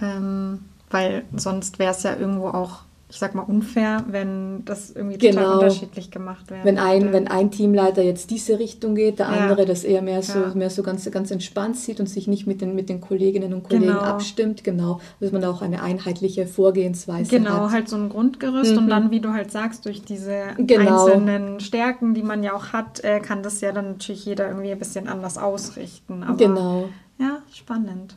Ähm, 0.00 0.60
weil 0.90 1.24
sonst 1.36 1.78
wäre 1.78 1.92
es 1.92 2.02
ja 2.02 2.16
irgendwo 2.16 2.48
auch 2.48 2.80
ich 3.10 3.18
sag 3.18 3.34
mal, 3.34 3.42
unfair, 3.42 4.04
wenn 4.08 4.64
das 4.64 4.92
irgendwie 4.92 5.18
total 5.18 5.44
genau. 5.44 5.54
unterschiedlich 5.54 6.12
gemacht 6.12 6.48
wäre. 6.48 6.64
Wenn 6.64 6.78
ein, 6.78 7.12
wenn 7.12 7.26
ein 7.26 7.50
Teamleiter 7.50 8.02
jetzt 8.02 8.30
diese 8.30 8.60
Richtung 8.60 8.94
geht, 8.94 9.18
der 9.18 9.26
ja. 9.26 9.32
andere 9.32 9.66
das 9.66 9.82
eher 9.82 10.00
mehr 10.00 10.22
so, 10.22 10.38
ja. 10.38 10.54
mehr 10.54 10.70
so 10.70 10.84
ganz, 10.84 11.10
ganz 11.10 11.32
entspannt 11.32 11.76
sieht 11.76 11.98
und 11.98 12.06
sich 12.06 12.28
nicht 12.28 12.46
mit 12.46 12.60
den, 12.60 12.76
mit 12.76 12.88
den 12.88 13.00
Kolleginnen 13.00 13.52
und 13.52 13.64
Kollegen 13.64 13.86
genau. 13.86 13.98
abstimmt, 13.98 14.62
genau, 14.62 15.00
dass 15.18 15.32
man 15.32 15.44
auch 15.44 15.60
eine 15.60 15.82
einheitliche 15.82 16.46
Vorgehensweise 16.46 17.28
genau, 17.30 17.50
hat. 17.50 17.56
Genau, 17.56 17.70
halt 17.72 17.88
so 17.88 17.96
ein 17.96 18.08
Grundgerüst 18.10 18.72
mhm. 18.72 18.78
und 18.78 18.88
dann, 18.88 19.10
wie 19.10 19.20
du 19.20 19.32
halt 19.32 19.50
sagst, 19.50 19.86
durch 19.86 20.02
diese 20.02 20.54
genau. 20.56 21.06
einzelnen 21.06 21.58
Stärken, 21.58 22.14
die 22.14 22.22
man 22.22 22.44
ja 22.44 22.54
auch 22.54 22.72
hat, 22.72 23.02
äh, 23.02 23.18
kann 23.18 23.42
das 23.42 23.60
ja 23.60 23.72
dann 23.72 23.92
natürlich 23.92 24.24
jeder 24.24 24.46
irgendwie 24.46 24.70
ein 24.70 24.78
bisschen 24.78 25.08
anders 25.08 25.36
ausrichten. 25.36 26.22
Aber, 26.22 26.36
genau. 26.36 26.88
Ja, 27.18 27.38
spannend. 27.52 28.14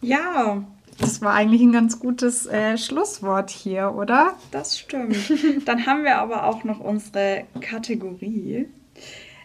Ja, 0.00 0.62
das 0.98 1.20
war 1.20 1.34
eigentlich 1.34 1.62
ein 1.62 1.72
ganz 1.72 1.98
gutes 1.98 2.46
äh, 2.46 2.78
Schlusswort 2.78 3.50
hier, 3.50 3.94
oder? 3.94 4.34
Das 4.50 4.78
stimmt. 4.78 5.16
Dann 5.66 5.86
haben 5.86 6.04
wir 6.04 6.18
aber 6.18 6.44
auch 6.44 6.64
noch 6.64 6.80
unsere 6.80 7.44
Kategorie. 7.60 8.66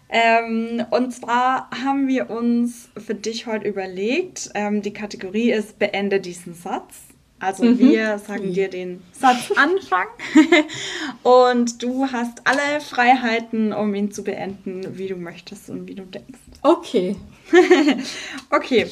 Ähm, 0.10 0.84
und 0.90 1.14
zwar 1.14 1.70
haben 1.72 2.08
wir 2.08 2.30
uns 2.30 2.90
für 2.98 3.16
dich 3.16 3.48
heute 3.48 3.68
überlegt, 3.68 4.50
ähm, 4.56 4.82
die 4.82 4.94
Kategorie 4.94 5.52
ist 5.52 5.80
Beende 5.80 6.20
diesen 6.20 6.54
Satz. 6.54 6.96
Also 7.40 7.64
mhm. 7.64 7.80
wir 7.80 8.20
sagen 8.20 8.54
dir 8.54 8.70
den 8.70 9.02
Satzanfang 9.14 10.08
und 11.24 11.82
du 11.82 12.06
hast 12.12 12.46
alle 12.46 12.82
Freiheiten, 12.82 13.74
um 13.74 13.96
ihn 13.96 14.12
zu 14.12 14.24
beenden, 14.24 14.98
wie 14.98 15.08
du 15.08 15.16
möchtest 15.16 15.70
und 15.70 15.88
wie 15.88 15.96
du 15.96 16.04
denkst. 16.04 16.40
Okay. 16.62 17.16
okay. 18.52 18.88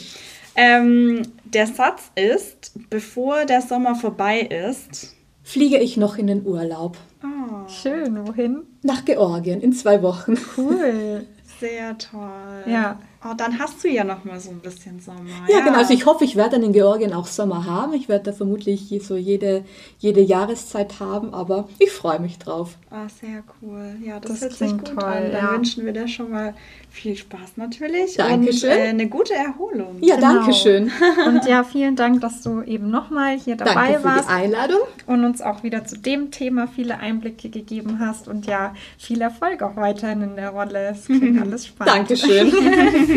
Ähm, 0.56 1.22
der 1.46 1.68
Satz 1.68 2.12
ist, 2.16 2.74
bevor 2.90 3.46
der 3.46 3.62
Sommer 3.62 3.96
vorbei 3.96 4.42
ist, 4.42 5.16
fliege 5.44 5.78
ich 5.78 5.98
noch 5.98 6.18
in 6.18 6.28
den 6.28 6.46
Urlaub. 6.46 6.98
Oh. 7.24 7.68
Schön, 7.68 8.28
wohin? 8.28 8.64
Nach 8.84 9.06
Georgien 9.06 9.62
in 9.62 9.74
zwei 9.74 10.02
Wochen. 10.02 10.38
Cool. 10.58 11.26
Sehr 11.60 11.98
toll. 11.98 12.64
Ja. 12.66 13.00
Oh, 13.22 13.34
dann 13.36 13.60
hast 13.60 13.84
du 13.84 13.90
ja 13.90 14.06
noch 14.06 14.24
mal 14.24 14.40
so 14.40 14.50
ein 14.50 14.60
bisschen 14.60 15.02
Sommer. 15.02 15.20
Ja, 15.50 15.58
ja, 15.58 15.66
genau. 15.66 15.78
Also 15.78 15.94
ich 15.94 16.06
hoffe, 16.06 16.24
ich 16.24 16.38
werde 16.38 16.52
dann 16.52 16.64
in 16.64 16.72
Georgien 16.72 17.14
auch 17.14 17.28
Sommer 17.28 17.66
haben. 17.66 17.92
Ich 17.94 18.08
werde 18.08 18.26
da 18.26 18.32
vermutlich 18.32 18.98
so 19.04 19.18
jede, 19.18 19.66
jede 19.98 20.22
Jahreszeit 20.22 21.02
haben, 21.02 21.34
aber 21.34 21.68
ich 21.80 21.92
freue 21.92 22.20
mich 22.22 22.40
drauf. 22.40 22.78
Ah, 22.90 23.08
sehr 23.10 23.44
cool. 23.62 23.98
Ja, 24.06 24.22
das, 24.22 24.32
das 24.32 24.42
hört 24.42 24.54
sich 24.54 24.72
gut 24.72 24.86
toll, 24.86 25.04
an. 25.04 25.32
Dann 25.32 25.46
ja. 25.46 25.52
wünschen 25.52 25.86
wir 25.86 25.92
dir 25.92 26.08
schon 26.08 26.32
mal 26.32 26.54
viel 26.90 27.18
Spaß 27.18 27.58
natürlich. 27.58 28.16
Dankeschön. 28.16 28.72
Und 28.72 28.78
äh, 28.78 28.88
eine 28.88 29.08
gute 29.10 29.34
Erholung. 29.34 29.98
Ja, 30.00 30.16
genau. 30.16 30.36
danke 30.36 30.54
schön. 30.54 30.90
Und 31.28 31.46
ja, 31.46 31.66
vielen 31.66 31.98
Dank, 31.98 32.22
dass 32.22 32.42
du 32.42 32.62
eben 32.62 32.90
nochmal 32.90 33.38
hier 33.38 33.58
dabei 33.58 33.74
danke 33.74 34.00
für 34.00 34.04
warst. 34.06 34.30
Die 34.30 34.34
Einladung. 34.34 34.80
Und 35.06 35.26
uns 35.26 35.42
auch 35.42 35.64
wieder 35.64 35.84
zu 35.84 35.98
dem 35.98 36.32
Thema 36.32 36.68
viele 36.68 37.00
Einblicke 37.00 37.50
gegeben 37.50 38.00
hast. 38.00 38.30
Und 38.30 38.46
ja, 38.46 38.74
viel 38.98 39.22
Erfolg 39.22 39.62
auch 39.62 39.76
weiterhin 39.76 40.22
in 40.22 40.36
der 40.38 40.52
Rolle. 40.52 40.92
Es 40.92 41.06
klingt 41.06 41.42
alles 41.42 41.68
spannend. 41.68 42.10
Dankeschön. 42.10 42.52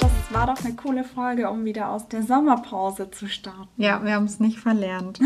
das 0.00 0.10
war 0.30 0.46
doch 0.46 0.62
eine 0.64 0.74
coole 0.74 1.04
Folge, 1.04 1.48
um 1.48 1.64
wieder 1.64 1.88
aus 1.88 2.08
der 2.08 2.22
Sommerpause 2.22 3.10
zu 3.10 3.26
starten. 3.26 3.68
Ja, 3.78 4.04
wir 4.04 4.12
haben 4.12 4.26
es 4.26 4.38
nicht 4.38 4.58
verlernt. 4.58 5.18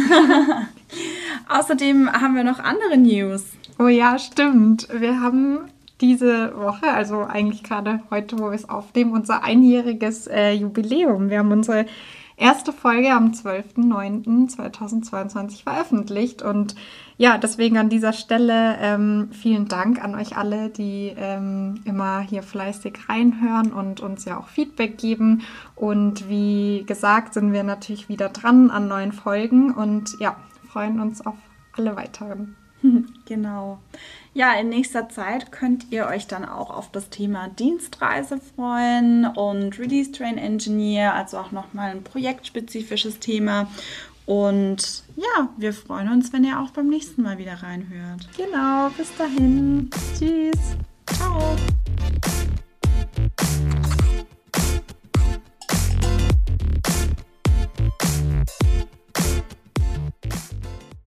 Außerdem 1.49 2.13
haben 2.13 2.37
wir 2.37 2.45
noch 2.45 2.61
andere 2.61 2.97
News. 2.97 3.45
Oh 3.81 3.89
ja, 3.89 4.19
stimmt. 4.21 4.87
Wir 4.93 5.21
haben 5.21 5.59
diese 6.01 6.57
Woche, 6.57 6.89
also 6.93 7.25
eigentlich 7.25 7.65
gerade 7.65 8.01
heute, 8.11 8.39
wo 8.39 8.45
wir 8.51 8.53
es 8.53 8.69
aufnehmen, 8.69 9.13
unser 9.13 9.43
einjähriges 9.43 10.29
äh, 10.29 10.53
Jubiläum. 10.53 11.29
Wir 11.29 11.41
haben 11.41 11.51
unsere 11.51 11.87
erste 12.37 12.73
Folge 12.73 13.13
am 13.13 13.33
12.09.2022 13.33 15.63
veröffentlicht. 15.63 16.43
Und 16.43 16.75
ja, 17.17 17.39
deswegen 17.39 17.79
an 17.79 17.89
dieser 17.89 18.13
Stelle 18.13 18.77
ähm, 18.81 19.31
vielen 19.33 19.69
Dank 19.69 20.05
an 20.05 20.15
euch 20.15 20.37
alle, 20.37 20.69
die 20.69 21.15
ähm, 21.17 21.81
immer 21.85 22.21
hier 22.21 22.43
fleißig 22.43 23.09
reinhören 23.09 23.73
und 23.73 24.01
uns 24.01 24.27
ja 24.27 24.39
auch 24.39 24.49
Feedback 24.49 24.99
geben. 24.99 25.43
Und 25.75 26.29
wie 26.29 26.85
gesagt, 26.87 27.33
sind 27.35 27.53
wir 27.53 27.63
natürlich 27.63 28.09
wieder 28.09 28.29
dran 28.29 28.71
an 28.71 28.89
neuen 28.89 29.13
Folgen 29.13 29.73
und 29.73 30.19
ja, 30.21 30.37
freuen 30.69 31.01
uns 31.01 31.25
auf 31.25 31.37
alle 31.73 31.97
weiteren. 31.97 32.57
Genau. 33.27 33.79
Ja, 34.35 34.53
in 34.55 34.69
nächster 34.69 35.09
Zeit 35.09 35.53
könnt 35.53 35.91
ihr 35.91 36.07
euch 36.07 36.27
dann 36.27 36.45
auch 36.45 36.71
auf 36.71 36.91
das 36.91 37.11
Thema 37.11 37.49
Dienstreise 37.49 38.39
freuen 38.39 39.27
und 39.27 39.79
Release 39.79 40.13
Train 40.13 40.39
Engineer, 40.39 41.15
also 41.15 41.39
auch 41.39 41.53
nochmal 41.53 41.91
ein 41.91 42.03
projektspezifisches 42.03 43.19
Thema. 43.19 43.69
Und 44.27 45.05
ja, 45.17 45.49
wir 45.57 45.73
freuen 45.73 46.11
uns, 46.11 46.33
wenn 46.33 46.45
ihr 46.45 46.61
auch 46.61 46.71
beim 46.71 46.89
nächsten 46.89 47.23
Mal 47.23 47.39
wieder 47.39 47.63
reinhört. 47.63 48.29
Genau, 48.37 48.91
bis 48.97 49.15
dahin. 49.17 49.89
Tschüss. 50.19 50.77
Ciao. 51.07 51.57